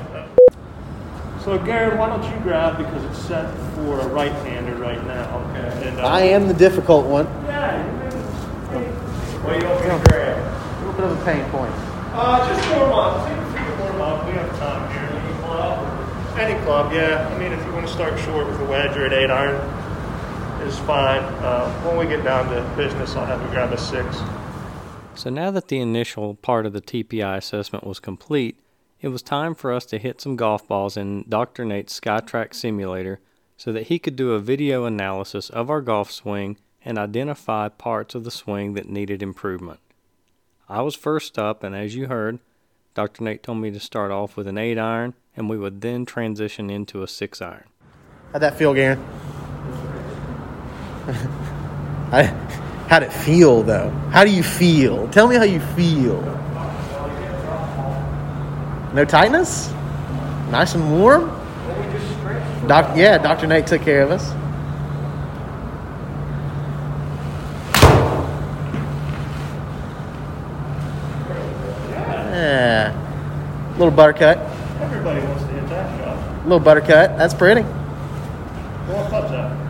[1.44, 5.40] So, Garrett, why don't you grab because it's set for a right-hander right now.
[5.50, 5.88] Okay.
[5.88, 7.26] And, uh, I am the difficult one.
[7.48, 7.82] Yeah.
[9.42, 10.38] What do you want me to grab?
[10.38, 11.74] A little bit of a pain point.
[12.14, 13.28] Uh, just warm up.
[13.28, 14.28] Take a few warm up.
[14.28, 15.10] We have time here.
[15.10, 16.38] Any club?
[16.38, 17.28] Any club, yeah.
[17.28, 19.75] I mean, if you want to start short with a wedge or an eight iron,
[20.65, 21.21] is fine.
[21.21, 24.17] Uh, when we get down to business, I'll have you grab a six.
[25.15, 28.60] So now that the initial part of the TPI assessment was complete,
[28.99, 31.63] it was time for us to hit some golf balls in Dr.
[31.63, 33.19] Nate's SkyTrak simulator
[33.58, 38.15] so that he could do a video analysis of our golf swing and identify parts
[38.15, 39.80] of the swing that needed improvement.
[40.67, 42.39] I was first up, and as you heard,
[42.93, 43.23] Dr.
[43.23, 46.69] Nate told me to start off with an 8 iron and we would then transition
[46.69, 47.65] into a 6 iron.
[48.32, 49.04] How'd that feel, Garan?
[52.12, 52.24] I,
[52.88, 53.89] how'd it feel, though?
[54.12, 55.08] How do you feel?
[55.10, 56.22] Tell me how you feel.
[58.94, 59.72] No tightness?
[60.50, 61.28] Nice and warm?
[62.68, 63.46] Doc, yeah, Dr.
[63.46, 64.34] Nate took care of us.
[72.32, 73.76] Yeah.
[73.78, 74.38] Little buttercut.
[74.80, 76.48] Everybody wants to hit that shot.
[76.48, 77.18] Little buttercut.
[77.18, 77.62] That's pretty.
[78.88, 79.64] That?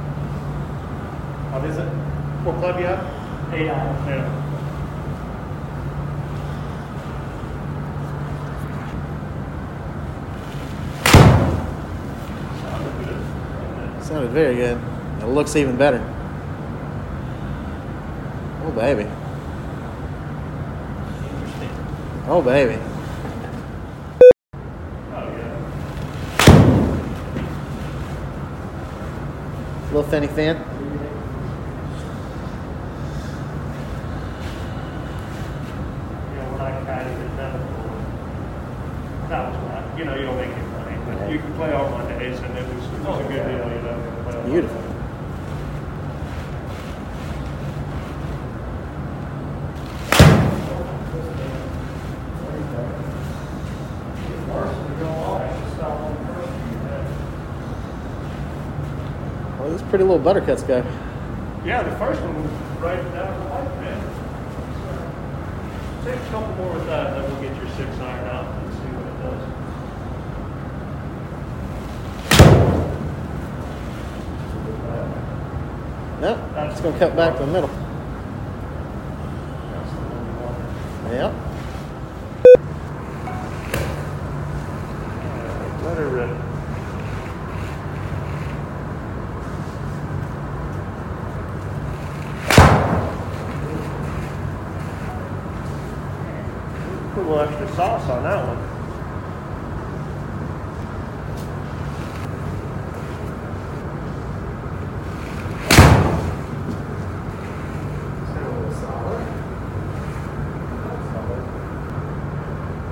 [1.56, 1.86] What is it?
[2.44, 3.00] What club you have?
[3.54, 3.96] Eight iron.
[4.10, 4.26] Yeah.
[12.62, 14.04] Sounded.
[14.04, 14.78] Sounded very good.
[15.22, 16.00] It looks even better.
[18.66, 19.10] Oh, baby.
[22.28, 22.78] Oh, baby.
[25.14, 25.52] Oh yeah.
[29.94, 30.58] Little thinny thin.
[30.58, 30.62] You
[36.42, 37.96] know, when I caddied at Liverpool,
[39.30, 39.98] that was fun.
[39.98, 42.66] You know, you don't make any money, but you can play all Mondays, and it
[42.74, 43.96] was, it was a good deal, you know.
[43.96, 44.76] to play all Beautiful.
[44.82, 44.96] Mondays.
[59.60, 60.84] Well, these pretty little buttercuts go.
[61.64, 64.02] Yeah, the first one was right down the pipe, man.
[66.04, 68.74] Take a couple more with that, and then we'll get your six iron out and
[68.74, 69.42] see what it does.
[76.22, 77.70] Yep, it's going to cut back to the middle.
[79.72, 81.14] That's the one we want.
[81.14, 81.32] Yep.
[97.16, 98.76] Put a little extra sauce on that one.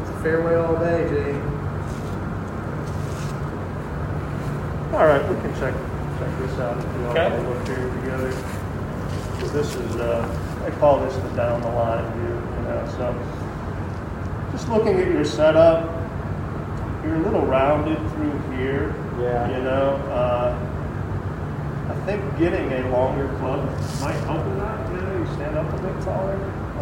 [0.01, 1.33] It's a fairway all day, Jay.
[4.95, 5.73] All right, we can check
[6.19, 7.35] check this out if you want Okay.
[7.35, 8.31] to look here together.
[9.41, 12.35] So this is uh, I call this the down the line view.
[12.35, 13.43] You know, so
[14.51, 15.89] just looking at your setup,
[17.03, 18.93] you're a little rounded through here.
[19.19, 19.49] Yeah.
[19.57, 20.53] You know, uh,
[21.89, 23.65] I think getting a longer club
[23.99, 24.91] might help with that.
[24.91, 26.35] You know, you stand up a bit taller,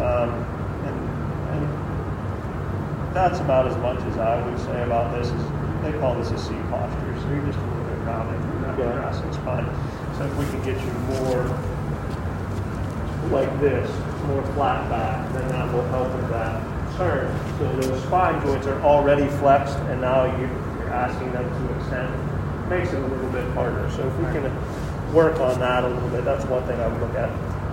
[0.04, 0.30] um,
[0.84, 0.96] and
[1.54, 5.28] and that's about as much as I would say about this.
[5.28, 5.42] Is
[5.82, 8.78] they call this a C posture, so you're just a little bit rounded through that
[8.78, 8.82] Okay.
[8.82, 9.66] thoracic spine.
[10.18, 11.44] So if we can get you more
[13.30, 13.90] like this,
[14.26, 17.28] more flat back, then that will help with that turn.
[17.58, 20.48] So those spine joints are already flexed, and now you-
[20.80, 22.08] you're asking them to extend.
[22.68, 23.88] Makes it a little bit harder.
[23.90, 24.50] So if we can
[25.12, 27.28] work on that a little bit, that's one thing I would look at.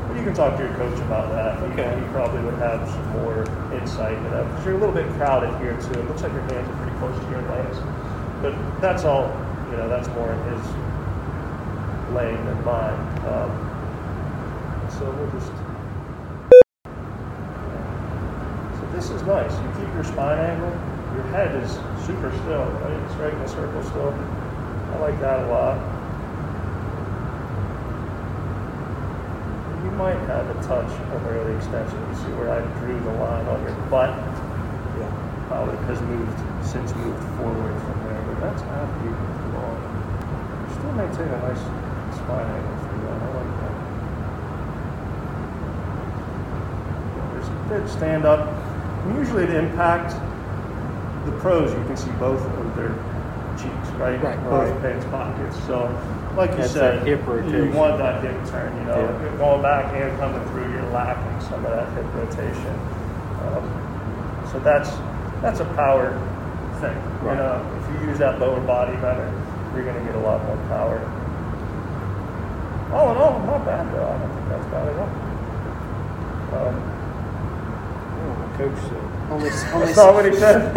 [0.07, 1.57] But you can talk to your coach about that.
[1.59, 1.95] He- Okay.
[1.95, 3.45] He probably would have some more
[3.79, 5.99] insight into that, because you're a little bit crowded here too.
[5.99, 7.77] It looks like your hands are pretty close to your legs.
[8.41, 9.29] But that's all,
[9.71, 10.61] you know, that's more in his
[12.15, 12.97] lane than mine.
[13.29, 13.51] Um,
[14.89, 15.51] so we'll just.
[18.73, 19.55] So this is nice.
[19.63, 20.75] You keep your spine angle.
[21.15, 21.71] Your head is
[22.03, 22.99] super still, right?
[23.07, 24.11] It's right in a circle still.
[24.11, 25.79] I like that a lot.
[29.87, 31.95] You might have a touch of early extension.
[32.11, 34.11] You see where I drew the line on your butt?
[34.99, 35.07] Yeah.
[35.47, 36.35] Probably has moved,
[36.67, 39.15] since moved forward from there, but that's not deep
[39.55, 39.79] long.
[40.67, 41.63] You still maintain a nice
[42.19, 43.15] spine angle through that.
[43.15, 43.75] I like that.
[47.31, 48.58] There's a good stand up.
[49.09, 50.13] And usually at impact,
[51.25, 52.93] the pros, you can see both of their
[53.57, 54.21] cheeks, right?
[54.21, 54.37] Right.
[54.43, 54.81] Both Right.
[54.81, 55.57] pants pockets.
[55.65, 55.89] So,
[56.37, 59.21] like you That's said, hip you want that hip turn, you know, Yeah.
[59.23, 62.75] You're going back and coming through, you're lacking some of that hip rotation.
[63.49, 64.91] Um, so that's
[65.41, 66.11] that's a power
[66.79, 66.95] thing.
[67.23, 67.33] Right.
[67.33, 69.31] You know, if you use that lower body better,
[69.73, 70.99] you're going to get a lot more power.
[72.93, 74.05] All in all, not bad though.
[74.05, 76.67] I don't think that's bad at all.
[76.67, 76.88] Um,
[78.59, 78.91] Coach said.
[79.31, 80.75] Only, only, that's not what he said.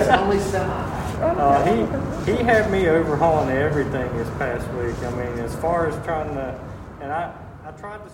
[0.00, 0.72] it's only semi.
[1.20, 4.96] Uh, he he had me overhauling everything this past week.
[5.02, 6.56] I mean, as far as trying to,
[7.00, 7.34] and I
[7.66, 8.10] I tried to.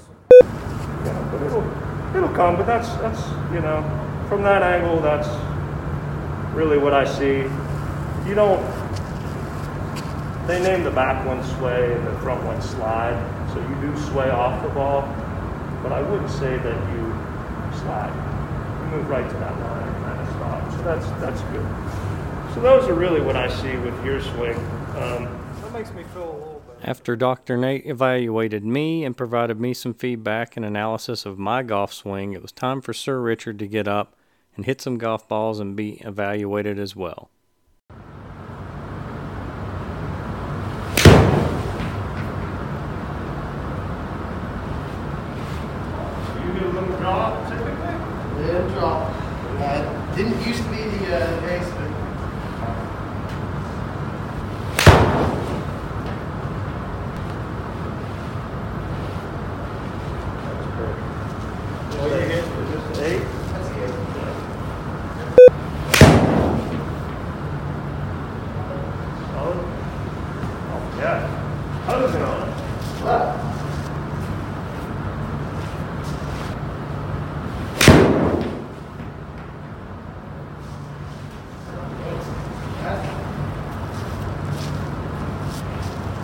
[1.04, 2.56] Yeah, but it'll it'll come.
[2.56, 3.84] But that's that's you know
[4.30, 5.28] from that angle that's
[6.54, 7.44] really what I see.
[8.26, 8.64] You don't.
[10.46, 13.20] They name the back one sway and the front one slide,
[13.52, 15.02] so you do sway off the ball,
[15.82, 18.25] but I wouldn't say that you slide.
[18.96, 20.70] You move right to that line and kind of stop.
[20.72, 22.54] So that's that's good.
[22.54, 24.56] So those are really what I see with your swing.
[24.96, 25.28] Um,
[25.60, 26.78] That makes me feel a little better.
[26.90, 27.58] After Dr.
[27.58, 32.40] Nate evaluated me and provided me some feedback and analysis of my golf swing, it
[32.40, 34.16] was time for Sir Richard to get up
[34.54, 37.28] and hit some golf balls and be evaluated as well.
[46.44, 47.94] you get a little draw typically.
[48.46, 49.12] Yeah, drop.
[49.58, 51.90] Uh, didn't used to be the uh, case, but
[61.98, 62.44] What do you hit?
[62.44, 63.22] Is this an eight?
[63.52, 65.36] that's good.
[69.32, 69.56] Solid?
[70.68, 71.26] Oh, yeah.
[71.86, 73.04] Hosing on it.
[73.04, 73.42] Well,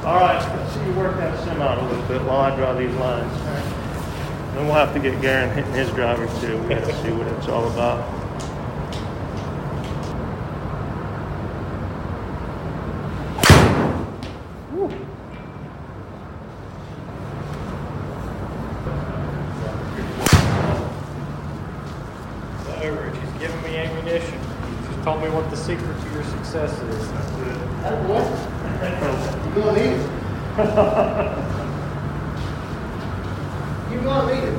[0.04, 2.74] All right, let's see you work that sim out a little bit while I draw
[2.74, 3.32] these lines.
[4.54, 6.56] Then we'll have to get Garan hitting his driver too.
[6.62, 8.08] We gotta see what it's all about.
[22.64, 24.38] So, Rich, he's giving me ammunition.
[24.86, 27.10] Just told me what the secret to your success is.
[27.82, 28.22] that boy,
[29.48, 30.06] you gonna need it.
[33.92, 34.58] you gonna need it.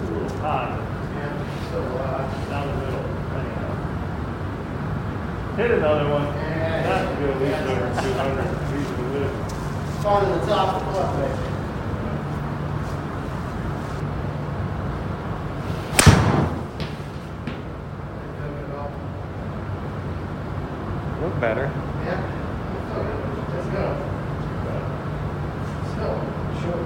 [0.00, 0.78] A little high.
[1.14, 3.04] Yeah, so, uh, Down the middle.
[3.36, 3.72] Anyhow.
[5.56, 6.24] Hit another one.
[6.24, 6.82] Yeah.
[6.82, 9.34] have to be at least over 200 feet to live.
[10.00, 11.36] Starting the top of the club there.
[21.20, 21.72] Look better.
[22.04, 22.20] Yeah.
[23.54, 23.84] Let's go.
[25.80, 26.08] Let's go.
[26.60, 26.82] Sure.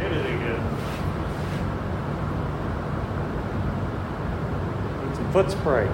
[0.00, 0.62] Hit it again.
[5.14, 5.86] Some foot spray.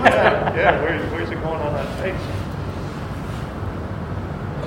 [0.00, 0.82] Yeah, yeah.
[0.82, 2.20] Where's, where's it going on that face?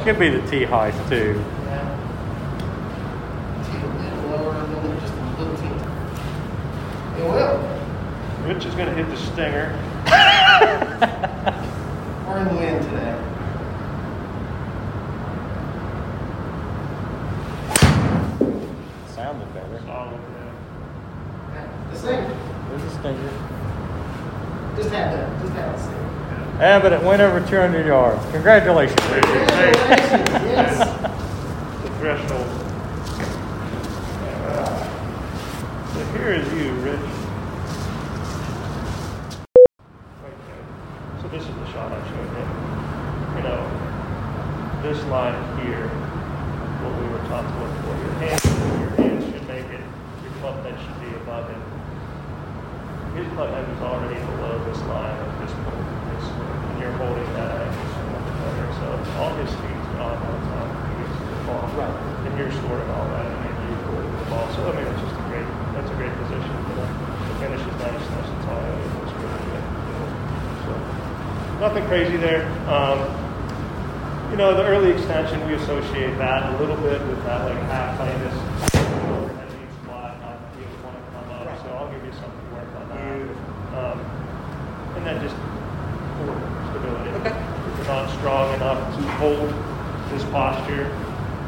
[0.04, 1.44] Could be the tee height too.
[1.66, 1.90] Yeah.
[3.66, 5.82] See little lower, a little, just a little teeny.
[7.20, 7.60] It will.
[8.48, 9.78] Rich is going to hit the stinger.
[12.44, 13.16] We're in the wind today.
[19.08, 19.80] Sounded better.
[19.86, 20.20] Solid,
[21.54, 21.68] yeah.
[21.92, 22.26] The same.
[22.70, 23.34] There's a stinger.
[24.76, 25.42] Just had that.
[25.42, 26.04] Just had the same.
[26.60, 28.26] Yeah, but it went over 200 yards.
[28.32, 29.00] Congratulations.
[29.00, 30.30] Congratulations.
[30.44, 30.78] Yes.
[31.84, 32.48] The threshold.
[35.94, 37.00] So here is you, Rich.
[40.24, 40.60] Okay.
[41.22, 42.46] So this is the shot I showed you.
[43.38, 43.62] You know,
[44.84, 45.34] this line
[45.66, 47.94] here, what we were taught to look for.
[47.98, 49.82] Your hands, your hands should make it.
[50.22, 51.62] Your club head should be above it.
[53.18, 55.86] His club head was already below this line at this point.
[56.14, 58.70] This, and you're holding that angle so much better.
[58.82, 58.86] So
[59.22, 61.62] all his speed's gone by the time he gets to the ball.
[61.78, 61.94] Right.
[62.26, 64.46] And you're storing all that, and then you put the ball.
[64.54, 65.46] So I mean, it's just a great.
[65.74, 66.92] That's a great position for them.
[66.94, 67.98] The finish is nice.
[67.98, 68.62] Nice and tall.
[68.62, 69.66] It looks really good.
[70.70, 70.74] So
[71.66, 72.42] nothing crazy there.
[72.74, 72.98] Um,
[74.32, 78.00] you know, the early extension, we associate that a little bit with that like half
[78.02, 78.34] tightness.
[78.34, 81.46] overhead knee squat, not be able to want to come up.
[81.46, 81.62] Right.
[81.62, 83.14] So I'll give you something to work on that.
[83.78, 83.98] Um,
[84.98, 85.38] and then just
[86.18, 86.34] core
[86.74, 87.14] stability.
[87.22, 87.30] Okay.
[87.30, 89.54] If you're not strong enough to hold
[90.10, 90.90] this posture,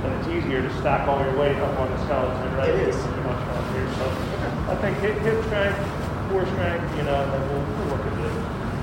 [0.05, 2.69] then it's easier to stack all your weight up on the skeleton, right?
[2.69, 2.95] It is.
[3.01, 3.89] When you're not strong here.
[3.97, 4.05] So
[4.69, 5.81] I think hip, hip strength,
[6.29, 8.35] core strength, you know, and then we'll, we'll look at this.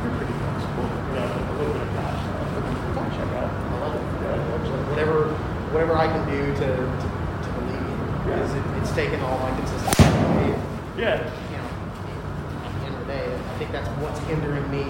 [0.02, 3.14] You're pretty flexible, you know, a little bit of that stuff.
[3.14, 3.46] Check out.
[3.54, 4.02] I love it.
[4.18, 5.30] Yeah, it looks like- Whatever,
[5.82, 7.06] whatever I can do to, to,
[7.42, 7.98] to believe you.
[8.22, 10.54] Because it, it's taken all my consistency away.
[10.96, 11.18] Yeah,
[11.50, 11.66] You know,
[12.62, 14.84] at the end of the day, I think that's what's hindering me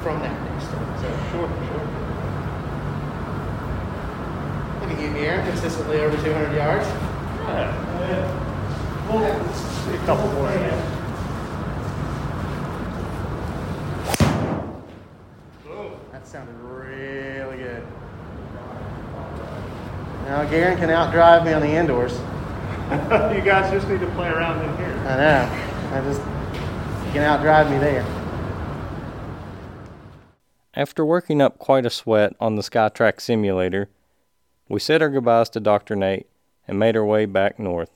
[0.00, 0.80] from that next step.
[0.96, 1.84] So sure, sure.
[4.80, 6.86] look at you, Aaron, consistently over 200 yards.
[6.86, 7.68] Yeah.
[8.08, 9.12] yeah.
[9.12, 10.48] We'll see a couple more.
[10.48, 10.96] Yeah.
[16.12, 17.86] That sounded really good.
[20.30, 22.12] Now, Garan can outdrive me on the indoors.
[23.34, 24.96] you guys just need to play around in here.
[25.08, 25.92] I know.
[25.92, 28.06] I just, you can outdrive me there.
[30.72, 33.90] After working up quite a sweat on the SkyTrak simulator,
[34.68, 35.96] we said our goodbyes to Dr.
[35.96, 36.28] Nate
[36.68, 37.90] and made our way back north.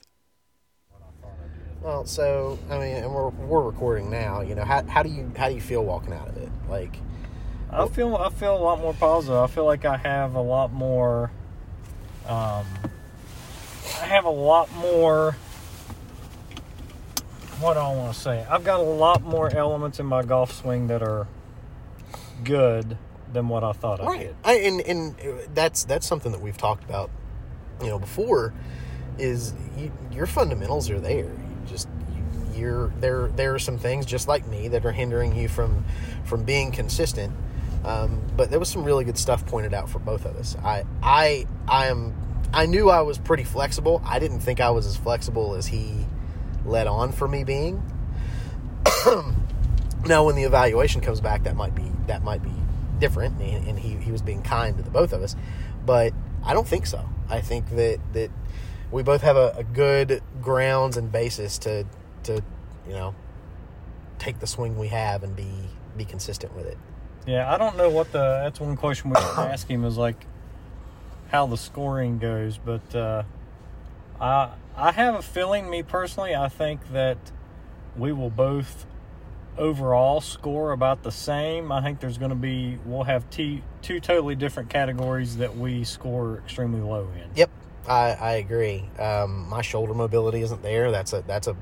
[1.82, 4.40] Well, so I mean, and we're we're recording now.
[4.40, 6.48] You know, how, how do you how do you feel walking out of it?
[6.68, 6.96] Like,
[7.70, 9.36] I feel I feel a lot more positive.
[9.36, 11.30] I feel like I have a lot more.
[12.26, 12.66] Um,
[14.00, 15.36] I have a lot more.
[17.60, 18.44] What do I want to say?
[18.50, 21.26] I've got a lot more elements in my golf swing that are
[22.42, 22.96] good
[23.32, 24.20] than what I thought I right?
[24.20, 24.36] did.
[24.44, 25.14] I, and and
[25.54, 27.10] that's that's something that we've talked about,
[27.80, 28.52] you know, before.
[29.18, 31.24] Is you, your fundamentals are there.
[31.24, 31.88] You just
[32.54, 33.28] you're there.
[33.28, 35.84] There are some things just like me that are hindering you from
[36.24, 37.32] from being consistent.
[37.84, 40.56] Um, but there was some really good stuff pointed out for both of us.
[40.64, 42.14] I I I am
[42.52, 44.00] I knew I was pretty flexible.
[44.04, 46.06] I didn't think I was as flexible as he
[46.64, 47.82] let on for me being.
[50.06, 52.52] now, when the evaluation comes back, that might be that might be
[52.98, 55.36] different, and, and he, he was being kind to the both of us.
[55.84, 56.12] But
[56.44, 57.08] I don't think so.
[57.28, 58.30] I think that that
[58.90, 61.84] we both have a, a good grounds and basis to
[62.24, 62.42] to
[62.86, 63.14] you know
[64.18, 65.50] take the swing we have and be
[65.96, 66.78] be consistent with it.
[67.26, 68.18] Yeah, I don't know what the.
[68.18, 70.26] That's one question we should ask him is like
[71.30, 73.22] how the scoring goes, but uh,
[74.20, 77.18] I I have a feeling, me personally, I think that
[77.96, 78.86] we will both
[79.56, 81.70] overall score about the same.
[81.72, 85.84] I think there's going to be we'll have t- two totally different categories that we
[85.84, 87.30] score extremely low in.
[87.36, 87.50] Yep,
[87.88, 88.84] I, I agree.
[88.98, 90.90] Um, my shoulder mobility isn't there.
[90.90, 91.56] That's a that's a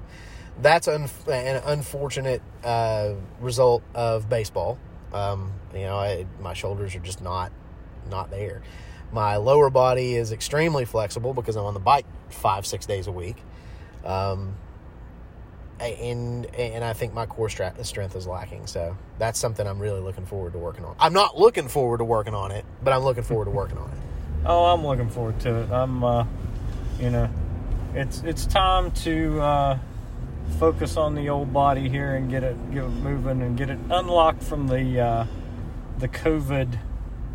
[0.61, 4.79] that's un, an unfortunate uh, result of baseball.
[5.13, 7.53] Um, you know, I, my shoulders are just not
[8.11, 8.63] not there.
[9.13, 13.13] My lower body is extremely flexible because I'm on the bike five six days a
[13.13, 13.37] week.
[14.05, 14.57] Um,
[15.81, 18.67] and and I think my core strength is lacking.
[18.67, 20.95] So that's something I'm really looking forward to working on.
[20.99, 23.91] I'm not looking forward to working on it, but I'm looking forward to working on
[23.91, 23.97] it.
[24.45, 25.71] Oh, I'm looking forward to it.
[25.71, 26.27] I'm, uh,
[26.99, 27.31] you know,
[27.95, 29.79] it's it's time to uh,
[30.59, 33.79] focus on the old body here and get it get it moving and get it
[33.91, 35.27] unlocked from the uh,
[35.99, 36.79] the COVID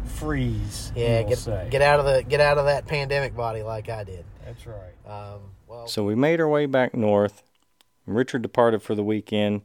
[0.05, 0.91] freeze.
[0.95, 1.67] Yeah, we'll get say.
[1.69, 4.25] get out of the get out of that pandemic body like I did.
[4.45, 4.95] That's right.
[5.05, 7.43] Um, well, So we made our way back north.
[8.05, 9.61] Richard departed for the weekend,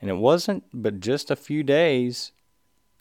[0.00, 2.32] and it wasn't but just a few days,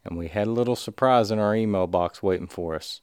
[0.06, 3.02] and we had a little surprise in our email box waiting for us.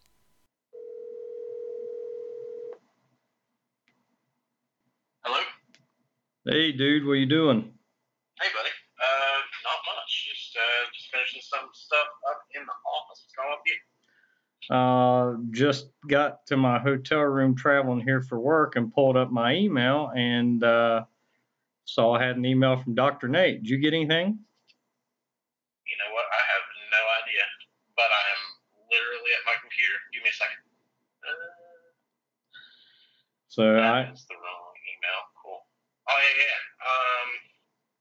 [5.23, 5.41] Hello?
[6.49, 7.61] Hey, dude, what are you doing?
[8.41, 8.70] Hey, buddy.
[8.97, 10.28] Uh, not much.
[10.32, 13.24] Just, uh, just finishing some stuff up in the office.
[13.24, 13.78] What's going on with you?
[14.72, 19.55] Uh, just got to my hotel room traveling here for work and pulled up my
[19.55, 21.05] email and uh,
[21.84, 23.28] saw I had an email from Dr.
[23.28, 23.62] Nate.
[23.62, 24.38] Did you get anything?
[25.84, 26.24] You know what?
[26.24, 27.45] I have no idea,
[27.97, 28.43] but I am
[28.88, 29.97] literally at my computer.
[30.12, 30.61] Give me a second.
[31.20, 31.53] Uh,
[33.49, 35.20] So I, that is the wrong email.
[35.43, 35.59] Cool.
[36.07, 36.61] Oh, yeah, yeah.
[36.85, 37.29] Um,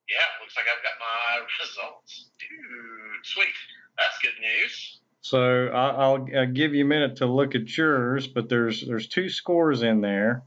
[0.09, 2.29] yeah, looks like I've got my results.
[2.39, 3.55] Dude, sweet.
[3.97, 4.99] That's good news.
[5.21, 9.29] So I'll, I'll give you a minute to look at yours, but there's there's two
[9.29, 10.43] scores in there.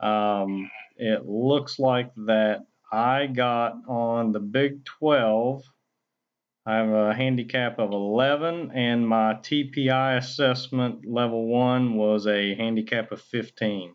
[0.00, 5.62] Um, it looks like that I got on the Big 12.
[6.66, 13.12] I have a handicap of 11, and my TPI assessment level one was a handicap
[13.12, 13.82] of 15.
[13.82, 13.94] Okay.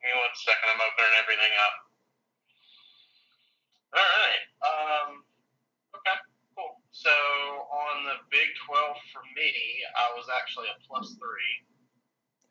[0.00, 0.68] Give me one second.
[0.68, 1.74] I'm opening everything up.
[3.96, 4.44] All right.
[4.60, 5.10] Um.
[5.96, 6.18] Okay.
[6.52, 6.76] Cool.
[6.92, 9.50] So on the Big 12 for me,
[9.96, 11.54] I was actually a plus three.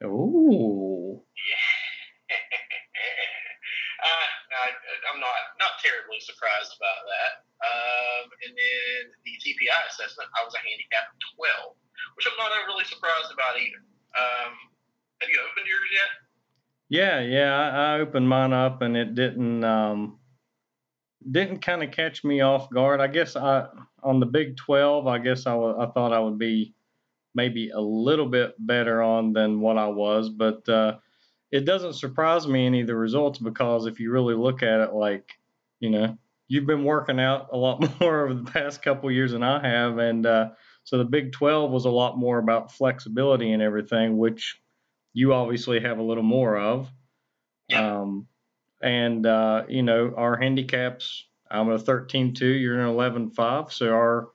[0.10, 1.22] Ooh.
[1.38, 2.34] Yeah.
[4.04, 4.68] uh, I,
[5.14, 7.34] I'm not not terribly surprised about that.
[7.64, 12.52] Um, and then the TPI assessment, I was a handicap of 12, which I'm not
[12.52, 13.80] overly surprised about either.
[14.18, 14.52] Um,
[15.24, 16.23] have you opened yours yet?
[16.90, 20.20] Yeah, yeah, I, I opened mine up and it didn't um
[21.32, 23.00] didn't kind of catch me off guard.
[23.00, 23.68] I guess I
[24.02, 26.74] on the Big 12, I guess I thought I would be
[27.36, 30.98] maybe a little bit better on than what I was, but uh
[31.52, 34.94] it doesn't surprise me any of the results because if you really look at it
[34.94, 35.34] like,
[35.80, 36.18] you know,
[36.48, 39.98] you've been working out a lot more over the past couple years than I have
[40.00, 40.50] and uh
[40.86, 44.62] so the Big 12 was a lot more about flexibility and everything, which
[45.14, 46.90] you obviously have a little more of.
[47.70, 48.02] Yeah.
[48.02, 48.28] Um,
[48.82, 53.72] and, uh, you know, our handicaps, I'm a 13.2, you're an 11.5.
[53.72, 54.30] So our,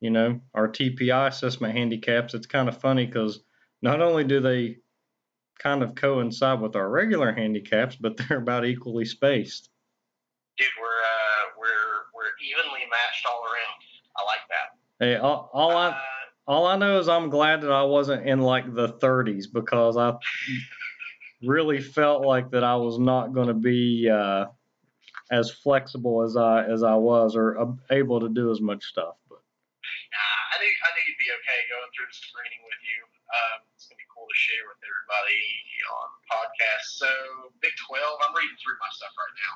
[0.00, 3.40] you know, our TPI assessment handicaps, it's kind of funny because
[3.82, 4.78] not only do they
[5.58, 9.68] kind of coincide with our regular handicaps, but they're about equally spaced.
[10.58, 13.80] Dude, we're uh, we're we're evenly matched all around.
[14.16, 15.04] I like that.
[15.04, 15.98] Hey, all, all I Uh,
[16.46, 20.14] all I know is I'm glad that I wasn't in like the 30s because I
[21.42, 24.46] really felt like that I was not going to be uh,
[25.30, 29.14] as flexible as I as I was or uh, able to do as much stuff.
[29.28, 33.00] But nah, I think I knew you'd be okay going through the screening with you.
[33.32, 35.42] Um, it's gonna be cool to share with everybody
[35.88, 36.86] on the podcast.
[36.98, 37.10] So
[37.62, 39.54] Big 12, I'm reading through my stuff right now.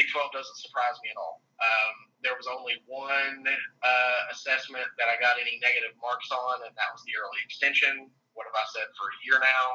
[0.00, 1.44] Big 12 doesn't surprise me at all.
[1.60, 1.92] Um,
[2.24, 6.88] there was only one uh, assessment that I got any negative marks on, and that
[6.88, 8.08] was the early extension.
[8.32, 9.66] What have I said for a year now?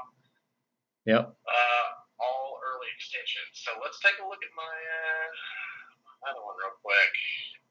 [1.05, 3.53] yep, Uh, all early extensions.
[3.53, 7.13] So let's take a look at my uh, other one real quick.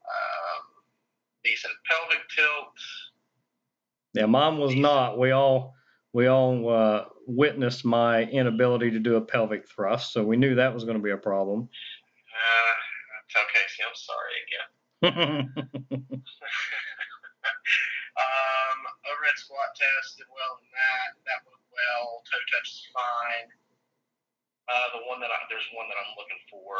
[0.07, 0.63] Um,
[1.43, 2.71] decent pelvic tilt.
[4.15, 5.19] yeah, mine was not.
[5.19, 5.75] We all
[6.15, 10.73] we all uh, witnessed my inability to do a pelvic thrust, so we knew that
[10.73, 11.67] was going to be a problem.
[13.35, 13.63] Okay.
[13.71, 14.69] See, I'm sorry again.
[18.15, 21.19] um, overhead squat test did well in that.
[21.27, 22.23] That went well.
[22.25, 23.51] Toe touch is fine.
[24.65, 26.79] Uh, the one that I, there's one that I'm looking for.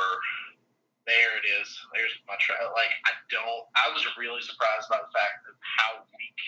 [1.06, 1.70] There it is.
[1.94, 2.58] There's my try.
[2.74, 3.66] Like I don't.
[3.78, 6.40] I was really surprised by the fact of how weak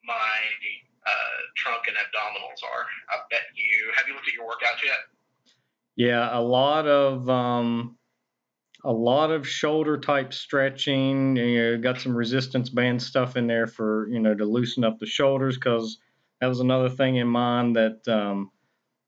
[0.00, 0.32] my
[1.04, 2.88] uh, trunk and abdominals are.
[3.12, 3.92] I bet you.
[3.92, 5.04] Have you looked at your workouts yet?
[5.96, 7.98] Yeah, a lot of um,
[8.84, 11.36] a lot of shoulder type stretching.
[11.36, 14.98] You know, got some resistance band stuff in there for you know to loosen up
[14.98, 15.98] the shoulders because
[16.40, 18.50] that was another thing in mind that um,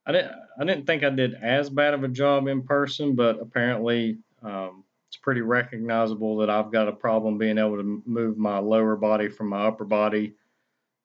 [0.07, 3.41] I didn't I didn't think I did as bad of a job in person, but
[3.41, 8.59] apparently um, it's pretty recognizable that I've got a problem being able to move my
[8.59, 10.35] lower body from my upper body.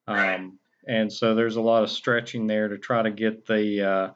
[0.07, 4.09] Um, and so there's a lot of stretching there to try to get the uh,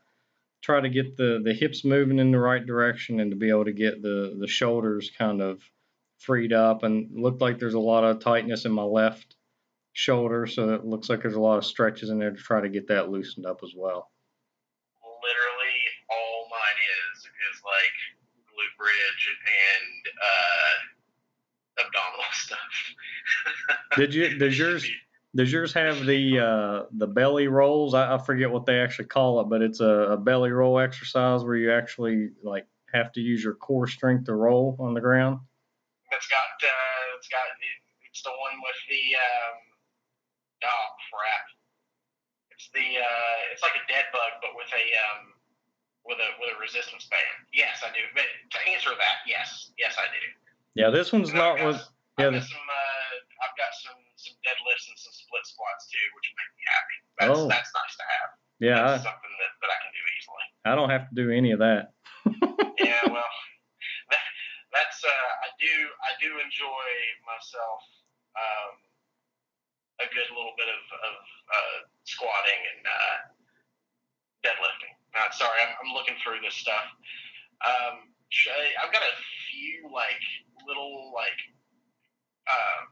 [0.64, 3.66] try to get the, the hips moving in the right direction and to be able
[3.66, 5.62] to get the, the shoulders kind of
[6.20, 9.36] freed up and looked like there's a lot of tightness in my left
[9.92, 10.48] shoulder.
[10.48, 12.88] So it looks like there's a lot of stretches in there to try to get
[12.88, 14.10] that loosened up as well.
[15.22, 16.80] Literally all mine
[17.12, 17.96] is, is like
[18.48, 19.38] glute bridge
[19.68, 22.60] and, uh, abdominal stuff.
[23.98, 24.90] Did you, does yours,
[25.36, 27.94] does yours have the uh, the belly rolls?
[27.94, 31.44] I, I, forget what they actually call it, but it's a, a, belly roll exercise
[31.44, 35.40] where you actually like have to use your core strength to roll on the ground.
[36.12, 37.42] It's got uh, it's got
[38.06, 39.56] it's the one with the um,
[40.70, 41.46] oh crap.
[42.54, 45.34] It's the uh, it's like a dead bug, but with a um,
[46.06, 47.50] with a with a resistance band.
[47.50, 48.06] Yes, I do.
[48.14, 50.22] But to answer that, yes, yes, I do.
[50.78, 51.82] Yeah, this one's not with.
[52.22, 52.68] Yeah, some.
[52.70, 56.98] Uh, I've got some some deadlifts and some split squats too, which make me happy.
[57.28, 57.48] That's oh.
[57.48, 58.30] that's nice to have.
[58.60, 60.46] Yeah, that's I, something that, that I can do easily.
[60.70, 61.96] I don't have to do any of that.
[62.80, 63.32] yeah, well,
[64.12, 64.24] that,
[64.72, 66.88] that's uh, I do I do enjoy
[67.24, 67.82] myself
[68.36, 68.72] um,
[70.02, 71.16] a good little bit of, of
[71.48, 73.18] uh, squatting and uh,
[74.44, 74.94] deadlifting.
[75.14, 76.88] Uh, sorry, I'm, I'm looking through this stuff.
[77.64, 78.10] Um,
[78.82, 79.16] I've got a
[79.48, 80.22] few like
[80.66, 81.38] little like
[82.50, 82.90] um,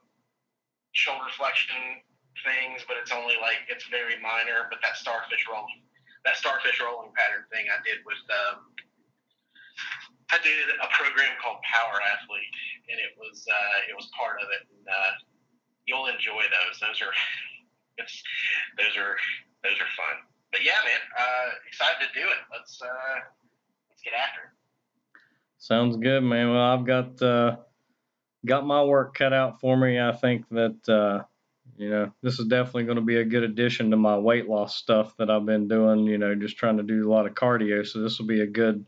[0.93, 2.05] shoulder flexion
[2.43, 4.67] things, but it's only like it's very minor.
[4.69, 5.83] But that starfish rolling,
[6.25, 8.71] that starfish rolling pattern thing I did with um,
[10.31, 12.55] I did a program called Power Athlete,
[12.87, 14.63] and it was uh, it was part of it.
[14.71, 15.11] And uh,
[15.85, 16.79] you'll enjoy those.
[16.79, 17.11] Those are
[17.99, 18.23] it's
[18.79, 19.19] those are
[19.63, 20.23] those are fun.
[20.51, 22.41] But yeah, man, uh, excited to do it.
[22.51, 23.19] Let's uh,
[23.91, 24.53] let's get after it.
[25.57, 26.49] Sounds good, man.
[26.51, 27.57] Well, I've got uh,
[28.45, 29.99] got my work cut out for me.
[29.99, 31.23] I think that uh,
[31.77, 34.75] you know this is definitely going to be a good addition to my weight loss
[34.75, 36.05] stuff that I've been doing.
[36.05, 37.85] You know, just trying to do a lot of cardio.
[37.85, 38.85] So this will be a good,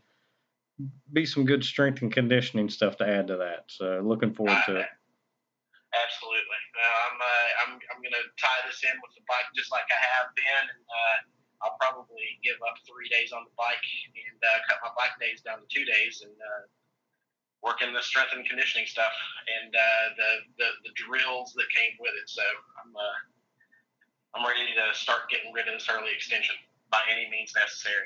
[1.12, 3.64] be some good strength and conditioning stuff to add to that.
[3.68, 4.86] So looking forward to it.
[5.94, 6.60] Absolutely.
[6.74, 9.86] Uh, I'm uh, I'm I'm going to tie this in with the bike just like
[9.90, 11.16] I have been, and uh,
[11.62, 15.40] I'll probably give up three days on the bike and uh, cut my bike days
[15.40, 16.62] down to two days and uh,
[17.64, 19.12] working the strength and conditioning stuff
[19.62, 19.80] and uh,
[20.16, 22.28] the, the, the drills that came with it.
[22.28, 26.56] So I'm uh, I'm ready to start getting rid of this early extension
[26.90, 28.04] by any means necessary.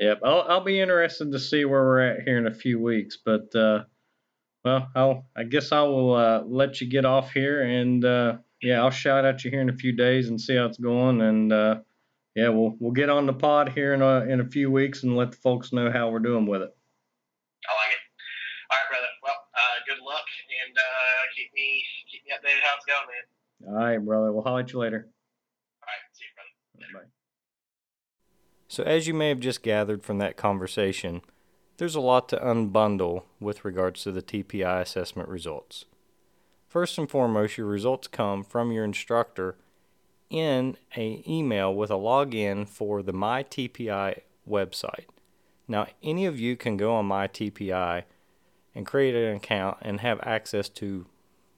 [0.00, 3.18] Yep, I'll I'll be interested to see where we're at here in a few weeks,
[3.22, 3.84] but uh,
[4.64, 8.80] well, I'll I guess I will uh, let you get off here and uh, yeah,
[8.80, 11.52] I'll shout at you here in a few days and see how it's going and
[11.52, 11.76] uh,
[12.34, 15.14] yeah, we'll we'll get on the pod here in a in a few weeks and
[15.14, 16.74] let the folks know how we're doing with it.
[19.86, 20.26] good luck
[20.64, 23.43] and uh, keep me keep me updated how it's going, man.
[23.66, 24.32] All right, brother.
[24.32, 25.08] We'll holler at you later.
[25.82, 27.04] All right, see you, brother.
[27.04, 27.10] Bye.
[28.68, 31.22] So, as you may have just gathered from that conversation,
[31.76, 35.86] there's a lot to unbundle with regards to the TPI assessment results.
[36.68, 39.56] First and foremost, your results come from your instructor
[40.30, 45.06] in an email with a login for the MyTPI website.
[45.68, 48.02] Now, any of you can go on MyTPI
[48.74, 51.06] and create an account and have access to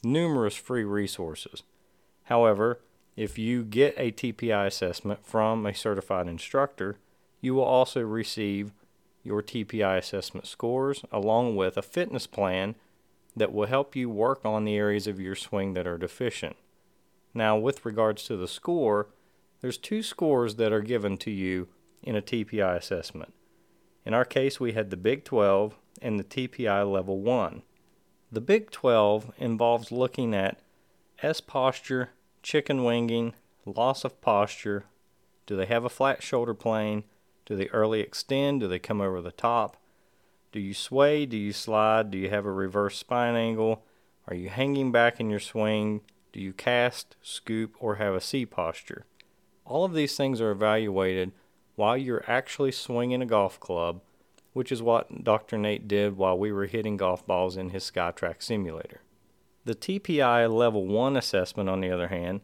[0.04, 1.62] numerous free resources.
[2.26, 2.80] However,
[3.16, 6.98] if you get a TPI assessment from a certified instructor,
[7.40, 8.72] you will also receive
[9.22, 12.76] your TPI assessment scores along with a fitness plan
[13.34, 16.56] that will help you work on the areas of your swing that are deficient.
[17.34, 19.08] Now, with regards to the score,
[19.60, 21.68] there's two scores that are given to you
[22.02, 23.34] in a TPI assessment.
[24.04, 27.62] In our case, we had the Big 12 and the TPI Level 1.
[28.32, 30.58] The Big 12 involves looking at
[31.22, 32.10] S posture,
[32.46, 33.34] chicken winging,
[33.64, 34.84] loss of posture.
[35.46, 37.02] Do they have a flat shoulder plane?
[37.44, 38.60] Do they early extend?
[38.60, 39.76] Do they come over the top?
[40.52, 41.26] Do you sway?
[41.26, 42.12] Do you slide?
[42.12, 43.82] Do you have a reverse spine angle?
[44.28, 46.02] Are you hanging back in your swing?
[46.32, 49.06] Do you cast, scoop, or have a C posture?
[49.64, 51.32] All of these things are evaluated
[51.74, 54.02] while you're actually swinging a golf club
[54.52, 55.58] which is what Dr.
[55.58, 59.02] Nate did while we were hitting golf balls in his SkyTrak simulator.
[59.66, 62.40] The TPI Level 1 assessment, on the other hand,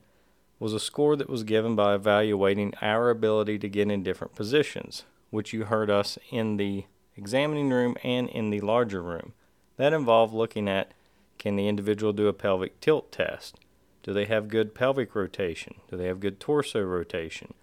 [0.58, 5.04] was a score that was given by evaluating our ability to get in different positions,
[5.30, 9.34] which you heard us in the examining room and in the larger room.
[9.76, 10.94] That involved looking at
[11.38, 13.60] can the individual do a pelvic tilt test?
[14.02, 15.76] Do they have good pelvic rotation?
[15.88, 17.54] Do they have good torso rotation?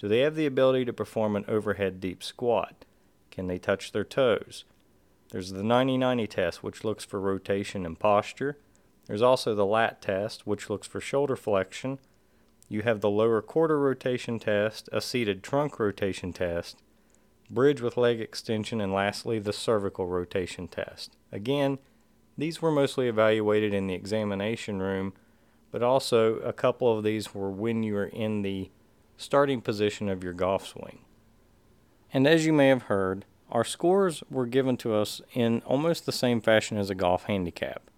[0.00, 2.84] Do they have the ability to perform an overhead deep squat?
[3.30, 4.64] Can they touch their toes?
[5.30, 8.56] There's the 90-90 test, which looks for rotation and posture.
[9.06, 11.98] There's also the lat test, which looks for shoulder flexion.
[12.68, 16.82] You have the lower quarter rotation test, a seated trunk rotation test.
[17.50, 21.16] bridge with leg extension, and lastly, the cervical rotation test.
[21.30, 21.78] Again,
[22.36, 25.12] these were mostly evaluated in the examination room,
[25.70, 28.70] but also a couple of these were when you were in the
[29.16, 31.00] starting position of your golf swing.
[32.12, 36.12] And as you may have heard, our scores were given to us in almost the
[36.12, 37.90] same fashion as a golf handicap.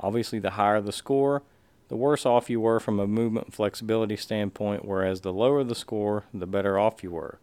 [0.00, 1.42] Obviously, the higher the score,
[1.88, 6.24] the worse off you were from a movement flexibility standpoint, whereas the lower the score,
[6.32, 7.38] the better off you were.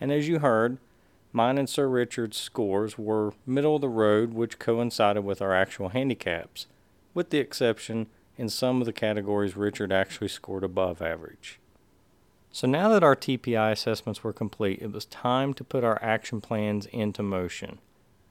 [0.00, 0.78] And as you heard,
[1.32, 5.90] mine and Sir Richard's scores were middle of the road, which coincided with our actual
[5.90, 6.66] handicaps,
[7.14, 8.06] with the exception
[8.38, 11.58] in some of the categories Richard actually scored above average.
[12.52, 16.40] So now that our TPI assessments were complete, it was time to put our action
[16.40, 17.78] plans into motion.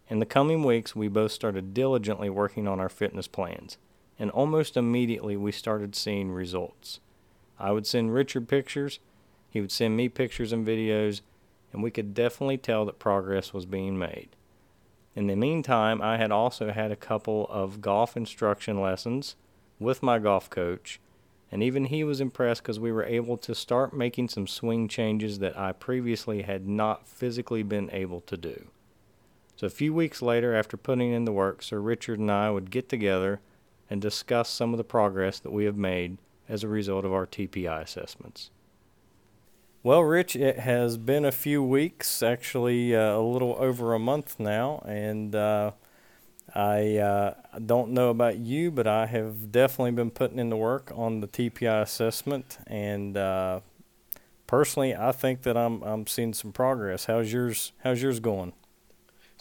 [0.10, 3.78] In the coming weeks, we both started diligently working on our fitness plans,
[4.18, 7.00] and almost immediately we started seeing results.
[7.60, 9.00] I would send Richard pictures,
[9.50, 11.22] he would send me pictures and videos,
[11.72, 14.30] and we could definitely tell that progress was being made.
[15.16, 19.36] In the meantime, I had also had a couple of golf instruction lessons
[19.80, 21.00] with my golf coach
[21.52, 25.40] and even he was impressed because we were able to start making some swing changes
[25.40, 28.68] that I previously had not physically been able to do.
[29.60, 32.72] So a few weeks later, after putting in the work, Sir Richard and I would
[32.72, 33.42] get together
[33.90, 37.28] and discuss some of the progress that we have made as a result of our
[37.28, 38.52] TPI assessments.
[39.84, 44.40] Well, Rich, it has been a few weeks, actually uh, a little over a month
[44.40, 45.72] now, and uh,
[46.56, 47.34] I uh,
[47.66, 51.28] don't know about you, but I have definitely been putting in the work on the
[51.28, 53.60] TPI assessment, and uh,
[54.48, 57.06] personally, I think that I'm I'm seeing some progress.
[57.06, 57.74] How's yours?
[57.84, 58.54] How's yours going?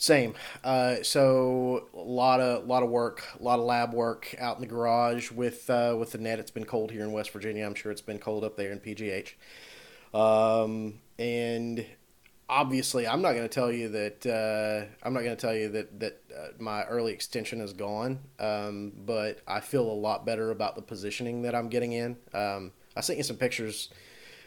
[0.00, 0.34] Same.
[0.62, 4.60] Uh, so a lot of lot of work, a lot of lab work out in
[4.60, 6.38] the garage with uh, with the net.
[6.38, 7.66] It's been cold here in West Virginia.
[7.66, 9.34] I'm sure it's been cold up there in PGH.
[10.14, 11.84] Um, and
[12.48, 15.68] obviously, I'm not going to tell you that uh, I'm not going to tell you
[15.70, 18.20] that that uh, my early extension is gone.
[18.38, 22.16] Um, but I feel a lot better about the positioning that I'm getting in.
[22.32, 23.88] Um, I sent you some pictures.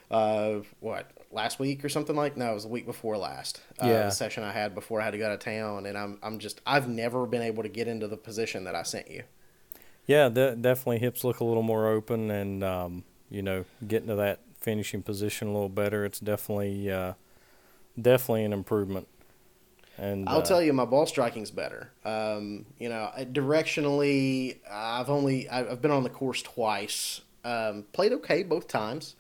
[0.10, 2.38] Uh, what last week or something like?
[2.38, 3.62] No, it was the week before last.
[3.82, 4.04] Uh, Yeah.
[4.06, 6.40] the session I had before I had to go out of town, and I'm I'm
[6.40, 9.24] just I've never been able to get into the position that I sent you.
[10.08, 14.16] Yeah, de- definitely hips look a little more open, and um, you know, getting to
[14.16, 16.06] that finishing position a little better.
[16.06, 17.14] It's definitely uh,
[18.00, 19.08] definitely an improvement.
[19.98, 21.92] And I'll uh, tell you, my ball striking's better.
[22.04, 27.22] Um, you know, directionally, I've only I've been on the course twice.
[27.44, 29.16] Um, played okay both times.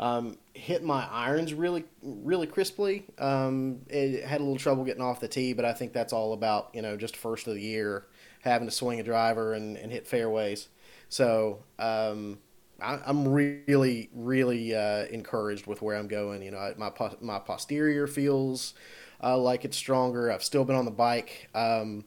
[0.00, 3.04] Um, hit my irons really really crisply.
[3.18, 6.32] Um, it had a little trouble getting off the tee, but I think that's all
[6.32, 8.06] about you know just first of the year
[8.42, 10.68] having to swing a driver and, and hit fairways.
[11.08, 12.38] So um,
[12.80, 16.42] I, I'm really really uh, encouraged with where I'm going.
[16.42, 18.74] You know, my my posterior feels
[19.22, 20.30] uh, like it's stronger.
[20.30, 21.48] I've still been on the bike.
[21.54, 22.04] Um,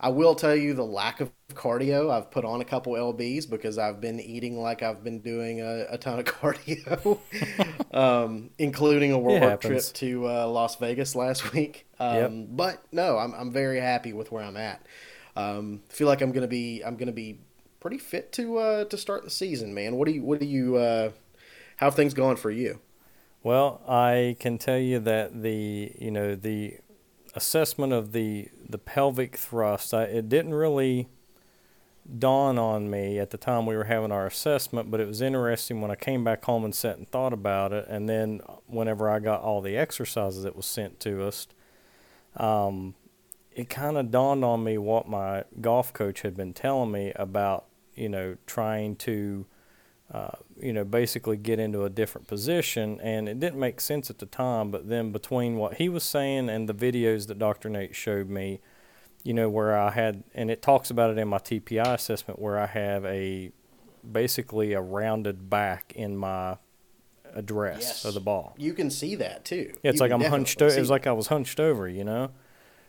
[0.00, 2.10] I will tell you the lack of cardio.
[2.10, 5.86] I've put on a couple lbs because I've been eating like I've been doing a,
[5.90, 7.18] a ton of cardio,
[7.94, 11.86] um, including a work trip to uh, Las Vegas last week.
[11.98, 12.32] Um, Yep.
[12.50, 14.86] But no, I'm I'm very happy with where I'm at.
[15.36, 17.40] Um, feel like I'm gonna be I'm gonna be
[17.78, 19.96] pretty fit to uh, to start the season, man.
[19.96, 21.10] What do you what do you uh,
[21.76, 22.80] how have things gone for you?
[23.42, 26.78] Well, I can tell you that the you know the
[27.34, 31.08] assessment of the the pelvic thrust, I, it didn't really
[32.18, 35.80] dawn on me at the time we were having our assessment, but it was interesting
[35.80, 39.18] when I came back home and sat and thought about it, and then whenever I
[39.18, 41.46] got all the exercises that was sent to us,
[42.36, 42.94] um,
[43.52, 47.66] it kind of dawned on me what my golf coach had been telling me about
[47.94, 49.46] you know trying to
[50.12, 50.30] uh,
[50.60, 53.00] you know, basically get into a different position.
[53.00, 56.48] And it didn't make sense at the time, but then between what he was saying
[56.48, 57.68] and the videos that Dr.
[57.68, 58.60] Nate showed me,
[59.22, 62.58] you know, where I had, and it talks about it in my TPI assessment, where
[62.58, 63.52] I have a
[64.10, 66.56] basically a rounded back in my
[67.34, 68.04] address Yes.
[68.04, 68.54] of the ball.
[68.58, 69.72] You can see that too.
[69.82, 70.58] Yeah, it's You like I'm hunched.
[70.58, 72.30] definitely O- it was like I was hunched over, you know.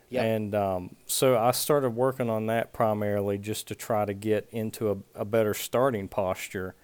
[0.10, 0.24] Yep.
[0.26, 4.90] And um, so I started working on that primarily just to try to get into
[4.92, 6.76] a, a better starting posture.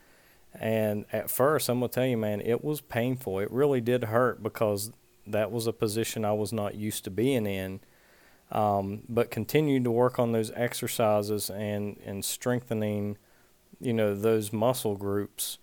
[0.60, 3.40] And at first, I'm gonna tell you, man, it was painful.
[3.40, 4.92] It really did hurt because
[5.26, 7.80] that was a position I was not used to being in.
[8.50, 13.18] Um, but continued to work on those exercises and and strengthening,
[13.80, 15.58] you know, those muscle groups.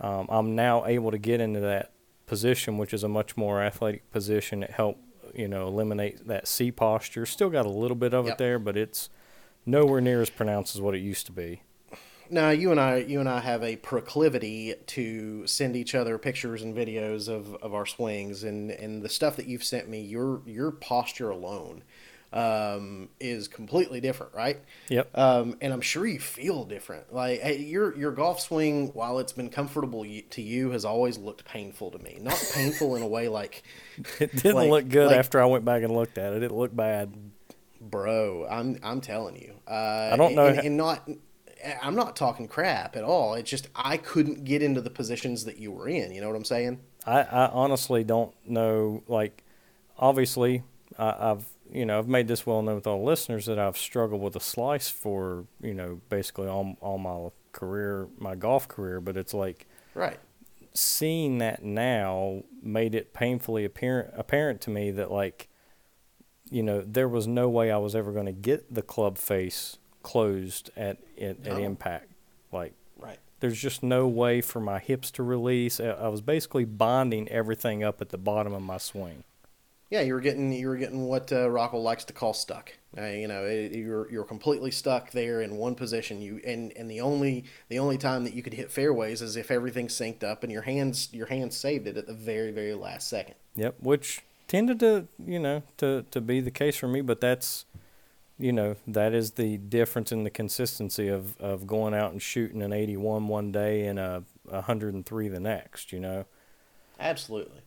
[0.00, 1.92] Um, I'm now able to get into that
[2.26, 4.62] position, which is a much more athletic position.
[4.62, 5.02] It helped,
[5.34, 7.26] you know, eliminate that C posture.
[7.26, 8.34] Still got a little bit of Yep.
[8.34, 9.10] it there, but it's
[9.66, 11.62] nowhere near as pronounced as what it used to be.
[12.32, 16.62] No, you and I, you and I have a proclivity to send each other pictures
[16.62, 20.40] and videos of, of our swings, and, and the stuff that you've sent me, your
[20.46, 21.84] your posture alone,
[22.32, 24.58] um, is completely different, right?
[24.88, 25.16] Yep.
[25.16, 27.12] Um, and I'm sure you feel different.
[27.14, 31.44] Like hey, your your golf swing, while it's been comfortable to you, has always looked
[31.44, 32.18] painful to me.
[32.20, 33.62] Not painful in a way like
[34.18, 36.42] It didn't Like- look good like- after I went back and looked at it.
[36.42, 37.12] It looked bad.
[37.80, 41.02] bro i'm i'm telling you uh I don't know and, and not
[41.82, 45.58] i'm not talking crap at all it's just i couldn't get into the positions that
[45.58, 49.02] you were in you know what i'm saying I, I honestly don't know.
[49.08, 49.44] Like,
[49.98, 50.62] obviously,
[50.98, 54.20] I, I've you know I've made this well known with all listeners that I've struggled
[54.20, 59.00] with a slice for you know basically all all my career, my golf career.
[59.00, 60.18] But it's like right
[60.74, 65.48] seeing that now made it painfully apparent apparent to me that like
[66.50, 69.78] you know there was no way I was ever going to get the club face
[70.02, 71.56] closed at at, at No.
[71.56, 72.08] impact.
[72.52, 75.80] Like right there's just no way for my hips to release.
[75.80, 79.24] I was basically bonding everything up at the bottom of my swing.
[79.90, 83.06] yeah you were getting you were getting what uh, Rockwell likes to call stuck uh,
[83.06, 87.00] you know it, you're you're completely stuck there in one position you and and the
[87.00, 90.52] only the only time that you could hit fairways is if everything synced up and
[90.52, 94.78] your hands your hands saved it at the very very last second Yep, which tended
[94.80, 97.64] to you know to to be the case for me, but that's
[98.42, 102.60] you know that is the difference in the consistency of of going out and shooting
[102.62, 105.92] an 81 one day and a 103 the next.
[105.92, 106.24] You know.
[106.98, 107.62] Absolutely.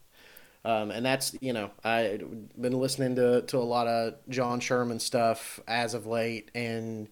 [0.66, 2.22] Um, and that's you know I've
[2.60, 7.08] been listening to, to a lot of John Sherman stuff as of late, and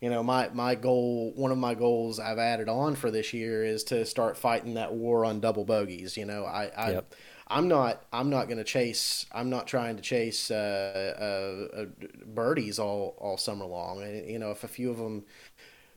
[0.00, 3.64] you know my my goal one of my goals I've added on for this year
[3.64, 6.16] is to start fighting that war on double bogeys.
[6.16, 7.14] You know I, I Yep.
[7.48, 11.86] I'm not I'm not going to chase I'm not trying to chase uh, uh, uh,
[12.26, 14.02] birdies all all summer long.
[14.02, 15.24] And, you know if a few of them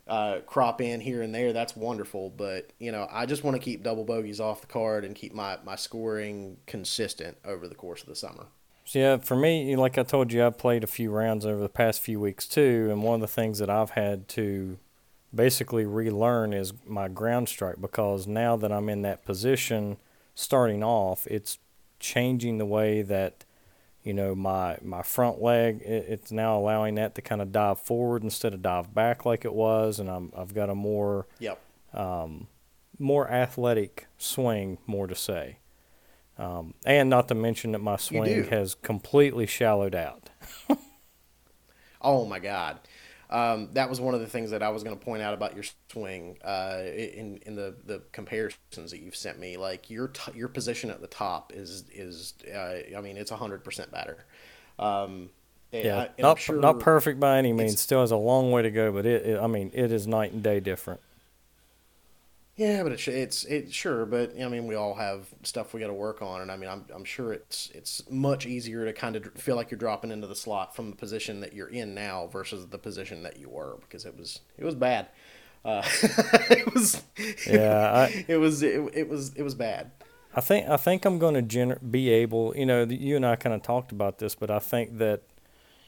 [0.07, 2.29] uh, crop in here and there, that's wonderful.
[2.29, 5.33] But you know, I just want to keep double bogeys off the card and keep
[5.33, 8.47] my, my scoring consistent over the course of the summer.
[8.83, 11.69] So yeah, for me, like I told you, I've played a few rounds over the
[11.69, 14.77] past few weeks too, and one of the things that I've had to
[15.33, 19.97] basically relearn is my ground strike because now that I'm in that position,
[20.35, 21.59] starting off, it's
[21.99, 23.45] changing the way that
[24.03, 25.81] you know my my front leg.
[25.83, 29.45] It, it's now allowing that to kind of dive forward instead of dive back like
[29.45, 31.59] it was, and I'm I've got a more Yep.
[31.93, 32.47] um,
[32.99, 35.57] more athletic swing, more to say.
[36.37, 40.29] Um, and not to mention that my swing has completely shallowed out.
[42.01, 42.79] Oh my God.
[43.31, 45.55] Um, that was one of the things that I was going to point out about
[45.55, 49.55] your swing uh, in in the, the comparisons that you've sent me.
[49.57, 53.63] Like your t- your position at the top is is uh, I mean it's hundred
[53.63, 54.25] percent better.
[54.77, 55.29] Um,
[55.71, 57.79] Yeah, I- not sure- not perfect by any means.
[57.79, 60.33] Still has a long way to go, but it, it I mean it is night
[60.33, 60.99] and day different.
[62.57, 65.87] Yeah, but it's it's it sure, but I mean we all have stuff we got
[65.87, 69.15] to work on, and I mean I'm I'm sure it's it's much easier to kind
[69.15, 72.27] of feel like you're dropping into the slot from the position that you're in now
[72.27, 75.07] versus the position that you were because it was it was bad.
[75.63, 75.81] Uh,
[76.51, 77.01] it was
[77.47, 79.91] Yeah, I- it was it, it was it was bad.
[80.35, 82.55] I think I think I'm going to gener- be able.
[82.55, 85.21] You know, you and I kind of talked about this, but I think that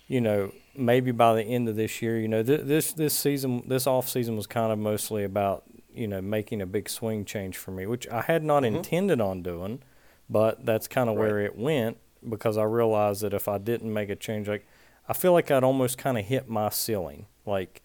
[0.08, 3.64] you know maybe by the end of this year, you know, th- this this season,
[3.68, 5.64] this off season was kind of mostly about
[5.96, 8.78] you know making a big swing change for me, which I had not mm-hmm.
[8.78, 9.82] intended on doing,
[10.30, 11.46] but that's kind of where Right.
[11.46, 14.66] it went because I realized that if I didn't make a change, like
[15.08, 17.82] I feel like I'd almost kind of hit my ceiling, like.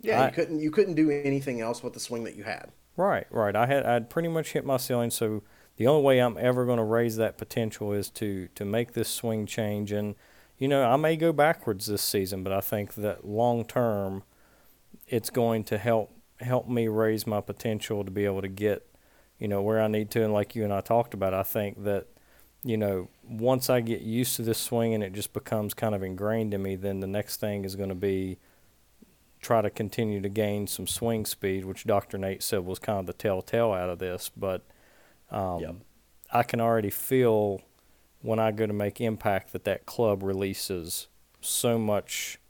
[0.00, 2.70] Yeah, I- you couldn't you couldn't do anything else with the swing that you had.
[2.96, 3.54] Right, right.
[3.54, 5.42] I had I'd pretty much hit my ceiling, so
[5.76, 9.08] the only way I'm ever going to raise that potential is to to make this
[9.08, 10.14] swing change and
[10.58, 14.22] you know, I may go backwards this season, but I think that long term
[15.06, 16.10] it's going to help
[16.40, 18.86] help me raise my potential to be able to get,
[19.38, 21.84] you know, where I need to and like you and I talked about, I think
[21.84, 22.06] that
[22.66, 26.02] you know, once I get used to this swing and it just becomes kind of
[26.02, 28.38] ingrained in me, then the next thing is going to be
[29.40, 32.18] try to continue to gain some swing speed, which Dr.
[32.18, 34.32] Nate said was kind of the telltale out of this.
[34.36, 34.64] But
[35.30, 35.74] um, Yep.
[36.32, 37.62] I can already feel
[38.20, 41.06] when I go to make impact that that club releases
[41.40, 42.40] so much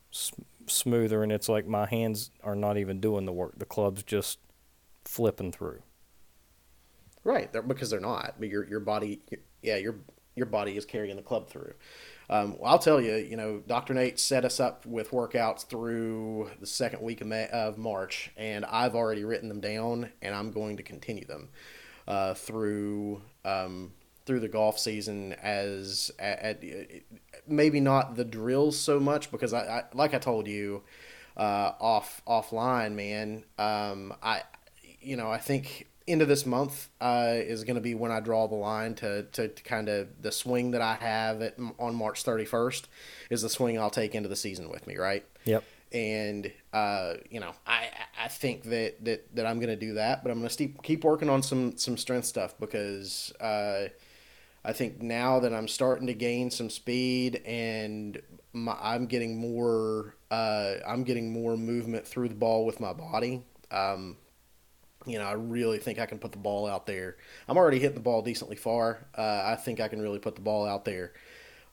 [0.68, 3.58] smoother, and it's like my hands are not even doing the work.
[3.58, 4.38] The club's just
[5.04, 5.82] flipping through.
[7.24, 8.36] Right, they're, because they're not.
[8.38, 9.20] But your your body,
[9.62, 9.96] yeah, your
[10.36, 11.74] your body is carrying the club through.
[12.28, 13.94] Um, well, I'll tell you, you know, Dr.
[13.94, 18.64] Nate set us up with workouts through the second week of, May, of March, and
[18.64, 21.48] I've already written them down, and I'm going to continue them
[22.06, 23.92] uh, through um,
[24.24, 25.32] through the golf season.
[25.34, 26.64] As at, at
[27.48, 30.82] maybe not the drills so much because I, I like I told you.
[31.36, 33.44] uh, off offline, man.
[33.58, 34.42] Um, I,
[35.00, 38.20] you know, I think end of this month uh, is going to be when I
[38.20, 41.94] draw the line to, to, to kind of the swing that I have at, on
[41.94, 42.84] March 31st
[43.30, 45.24] is the swing I'll take into the season with me, right?
[45.44, 45.64] Yep.
[45.92, 47.88] And uh, you know, I
[48.20, 50.82] I think that that, that I'm going to do that, but I'm going to keep
[50.82, 53.88] keep working on some some strength stuff because uh,
[54.66, 58.20] I think now that I'm starting to gain some speed and
[58.52, 63.44] my, I'm getting more uh, I'm getting more movement through the ball with my body.
[63.70, 64.16] Um,
[65.06, 67.16] you know, I really think I can put the ball out there.
[67.46, 69.06] I'm already hitting the ball decently far.
[69.16, 71.12] Uh, I think I can really put the ball out there.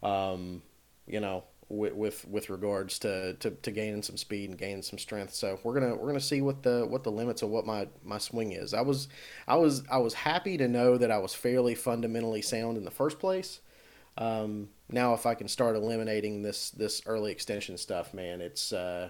[0.04, 0.62] Um,
[1.08, 5.00] you know, with, with with regards to, to, to gaining some speed and gaining some
[5.00, 5.34] strength.
[5.34, 8.18] So we're gonna we're gonna see what the what the limits of what my, my
[8.18, 8.74] swing is.
[8.74, 9.08] I was
[9.48, 12.92] I was I was happy to know that I was fairly fundamentally sound in the
[12.92, 13.60] first place.
[14.18, 19.10] Um, now if I can start eliminating this this early extension stuff, man, it's uh,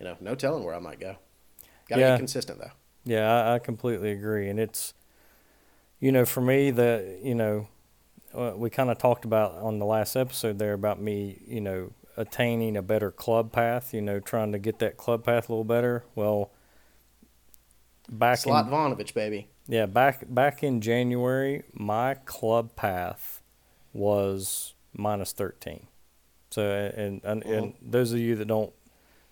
[0.00, 1.16] you know no telling where I might go.
[1.88, 2.04] Got to Yeah.
[2.04, 2.72] get consistent though.
[3.04, 4.94] Yeah, I, I completely agree, and it's,
[6.00, 7.68] you know, for me the you know,
[8.34, 11.92] uh, we kind of talked about on the last episode there about me, you know,
[12.16, 13.92] attaining a better club path.
[13.92, 16.04] You know, trying to get that club path a little better.
[16.14, 16.50] Well,
[18.08, 19.48] back Slot in Vonovich, baby.
[19.66, 23.42] yeah back back in January, my club path
[23.92, 25.86] was minus thirteen.
[26.50, 28.72] So and and, and those of you that don't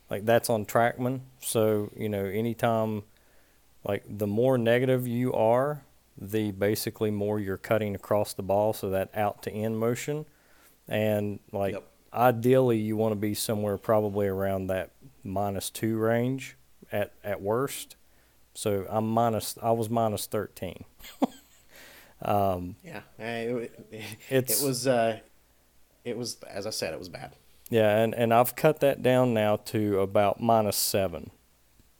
[0.08, 1.20] like that's on TrackMan.
[1.40, 3.02] So you know, anytime
[3.84, 5.84] like the more negative you are,
[6.20, 8.72] the basically more you're cutting across the ball.
[8.72, 10.26] So that out to in motion,
[10.88, 11.84] and like Yep.
[12.12, 14.90] ideally you want to be somewhere probably around that
[15.24, 16.56] minus two range
[16.92, 17.96] at at worst.
[18.54, 19.56] So I'm minus.
[19.62, 20.84] I was minus thirteen.
[22.22, 25.18] um, Yeah, eh, it, it, It's- it was uh,
[26.04, 27.36] it was as I said, it was bad.
[27.72, 31.30] Yeah, and, and I've cut that down now to about minus seven.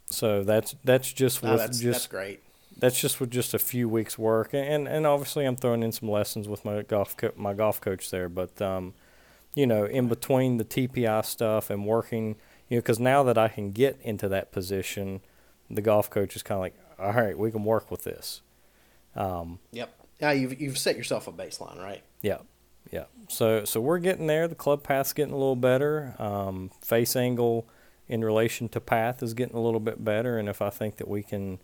[0.06, 2.42] So that's that's just No, with that's just that's great.
[2.80, 6.10] That's just with just a few weeks work, and and obviously I'm throwing in some
[6.10, 8.94] lessons with my golf co- my golf coach there, but um,
[9.54, 12.36] you know, in between the TPI stuff and working,
[12.68, 15.20] you know, because now that I can get into that position,
[15.70, 18.42] the golf coach is kind of like, all right, we can work with this.
[19.14, 19.94] Um, Yep.
[20.20, 22.02] Yeah, you've you've set yourself a baseline, right?
[22.20, 22.38] Yeah,
[22.92, 23.04] yeah.
[23.28, 24.46] So so we're getting there.
[24.48, 26.14] The club path's getting a little better.
[26.18, 27.66] Um, face angle
[28.06, 30.36] in relation to path is getting a little bit better.
[30.38, 31.60] And if I think that we can,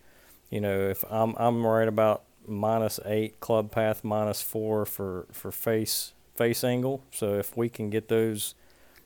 [0.50, 5.50] you know, if I'm I'm right about minus eight club path, minus four for for
[5.50, 7.02] face face angle.
[7.10, 8.54] So if we can get those,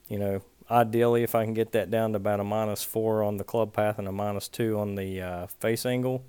[0.09, 3.37] you know, ideally if I can get that down to about a minus four on
[3.37, 6.25] the club path and a minus two on the uh, face angle,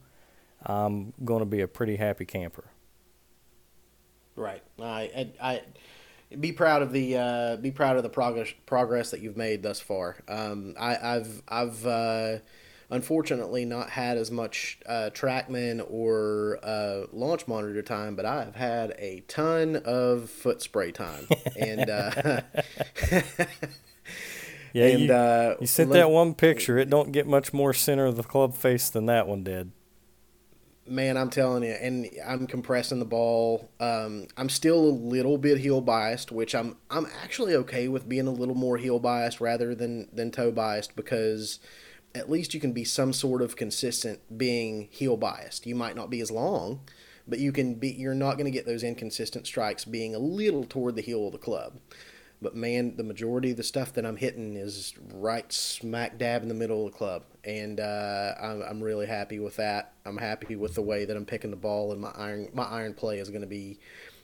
[0.64, 2.66] I'm going to be a pretty happy camper.
[4.36, 4.64] Right.
[4.80, 5.62] I I, I
[6.40, 9.80] be proud of the uh, be proud of the progress progress that you've made thus
[9.80, 10.18] far.
[10.28, 12.38] Um, I, I've I've uh,
[12.92, 18.92] unfortunately not had as much uh, TrackMan or uh, launch monitor time, but I've had
[19.00, 21.28] a ton of foot spray time.
[21.60, 22.42] and uh,
[24.74, 26.78] Yeah, and you, uh, You sent that one picture.
[26.78, 29.72] It don't get much more center of the club face than that one did.
[30.88, 33.70] Man, I'm telling you, and I'm compressing the ball.
[33.80, 38.28] Um, I'm still a little bit heel biased, which I'm I'm actually okay with being
[38.28, 41.60] a little more heel biased rather than than toe biased because
[42.14, 45.66] at least you can be some sort of consistent being heel biased.
[45.66, 46.82] You might not be as long,
[47.28, 47.90] but you can be.
[47.90, 51.32] You're not going to get those inconsistent strikes being a little toward the heel of
[51.32, 51.80] the club.
[52.42, 56.48] But man, the majority of the stuff that I'm hitting is right smack dab in
[56.48, 59.94] the middle of the club, and uh, I'm, I'm really happy with that.
[60.06, 62.94] I'm happy with the way that I'm picking the ball, and my iron my iron
[62.96, 63.80] play is going to be.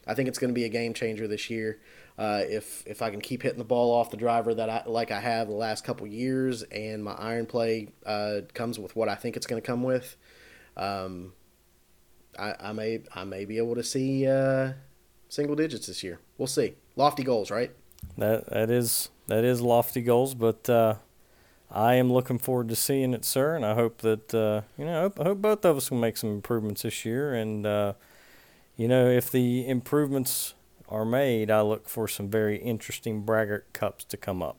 [0.06, 1.78] I think it's going to be a game changer this year.
[2.18, 5.12] Uh, if if I can keep hitting the ball off the driver that I like
[5.12, 9.14] I have the last couple years, and my iron play uh, comes with what I
[9.14, 10.16] think it's going to come with,
[10.76, 11.32] um,
[12.36, 14.72] I, I may I may be able to see uh,
[15.28, 16.18] single digits this year.
[16.38, 16.74] We'll see.
[16.96, 17.70] Lofty goals, right?
[18.16, 20.96] That that is that is lofty goals, but uh,
[21.70, 23.54] I am looking forward to seeing it, sir.
[23.54, 26.00] And I hope that uh, you know I hope, I hope both of us can
[26.00, 27.32] make some improvements this year.
[27.32, 27.64] And
[28.76, 30.54] you know if the improvements
[30.88, 34.58] are made, I look for some very interesting braggart cups to come up.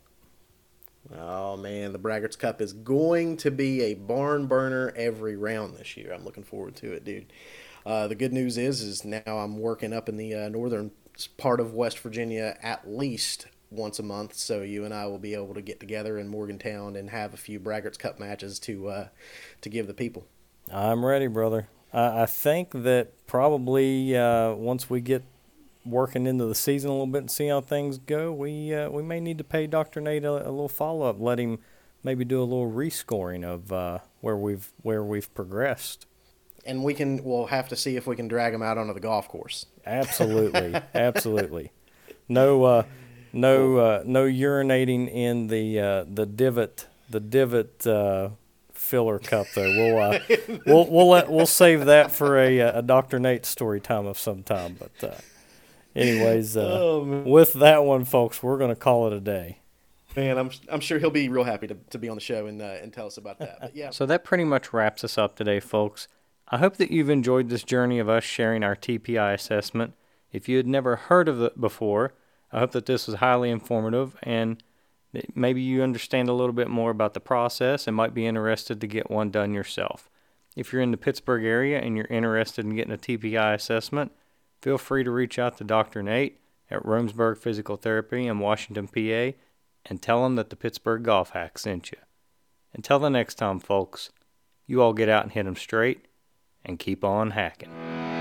[1.18, 5.98] Oh man, the Braggarts Cup is going to be a barn burner every round this
[5.98, 6.14] year.
[6.14, 7.32] I'm looking forward to it, dude.
[7.86, 10.92] Uh, the good news is, is now I'm working up in the uh, northern
[11.38, 14.36] part of West Virginia at least once a month.
[14.36, 17.38] So you and I will be able to get together in Morgantown and have a
[17.38, 19.08] few Braggarts Cup matches to uh,
[19.62, 20.28] to give the people.
[20.72, 21.70] I'm ready, brother.
[21.92, 25.24] I, I think that probably uh, once we get
[25.86, 29.04] working into the season a little bit and see how things go, we uh, we
[29.04, 30.02] may need to pay Dr.
[30.02, 31.20] Nate a, a little follow up.
[31.20, 31.60] Let him
[32.04, 36.06] maybe do a little rescoring of uh, where we've where we've progressed.
[36.66, 39.00] And we can we'll have to see if we can drag him out onto the
[39.00, 39.66] golf course.
[39.86, 41.72] Absolutely, absolutely.
[42.28, 42.84] No, uh,
[43.34, 48.30] no, uh, no urinating in the uh, the divot the divot uh,
[48.74, 49.70] filler cup though.
[49.70, 50.20] We'll uh,
[50.66, 53.20] we'll we'll let we'll save that for a a Dr.
[53.20, 54.78] Nate story time of some time.
[54.78, 55.16] But uh,
[55.96, 59.60] anyways, uh, Oh, with that one, folks, we're gonna call it a day.
[60.16, 62.62] Man, I'm I'm sure he'll be real happy to, to be on the show and
[62.62, 63.58] uh, and tell us about that.
[63.62, 66.08] But yeah, So that pretty much wraps us up today, folks.
[66.50, 69.94] I hope that you've enjoyed this journey of us sharing our TPI assessment.
[70.32, 72.14] If you had never heard of it before,
[72.52, 74.62] I hope that this was highly informative and
[75.14, 78.82] that maybe you understand a little bit more about the process and might be interested
[78.82, 80.10] to get one done yourself.
[80.56, 84.12] If you're in the Pittsburgh area and you're interested in getting a TPI assessment,
[84.62, 86.04] feel free to reach out to Dr.
[86.04, 86.40] Nate
[86.70, 89.38] at Romesburg Physical Therapy in Washington, PA,
[89.86, 91.98] and tell him that the Pittsburgh Golf Hack sent you.
[92.74, 94.12] Until the next time, folks,
[94.68, 96.06] you all get out and hit 'em straight
[96.64, 98.19] and keep on hacking.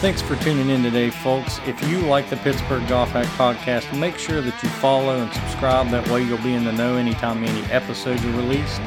[0.00, 1.60] Thanks for tuning in today, folks.
[1.66, 5.90] If you like the Pittsburgh Golf Hack podcast, make sure that you follow and subscribe.
[5.90, 8.80] That way, you'll be in the know anytime any episodes are released.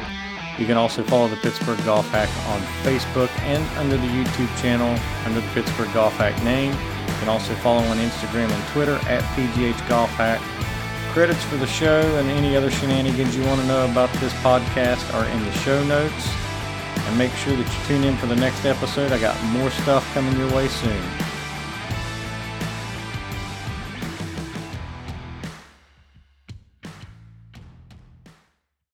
[0.58, 4.98] You can also follow the Pittsburgh Golf Hack on Facebook and under the YouTube channel
[5.24, 6.72] under the Pittsburgh Golf Hack name.
[6.72, 10.40] You can also follow on Instagram and Twitter at PGH Golf Hack.
[11.12, 15.14] Credits for the show and any other shenanigans you want to know about this podcast
[15.14, 16.43] are in the show notes.
[16.96, 19.12] And make sure that you tune in for the next episode.
[19.12, 21.23] I got more stuff coming your way soon.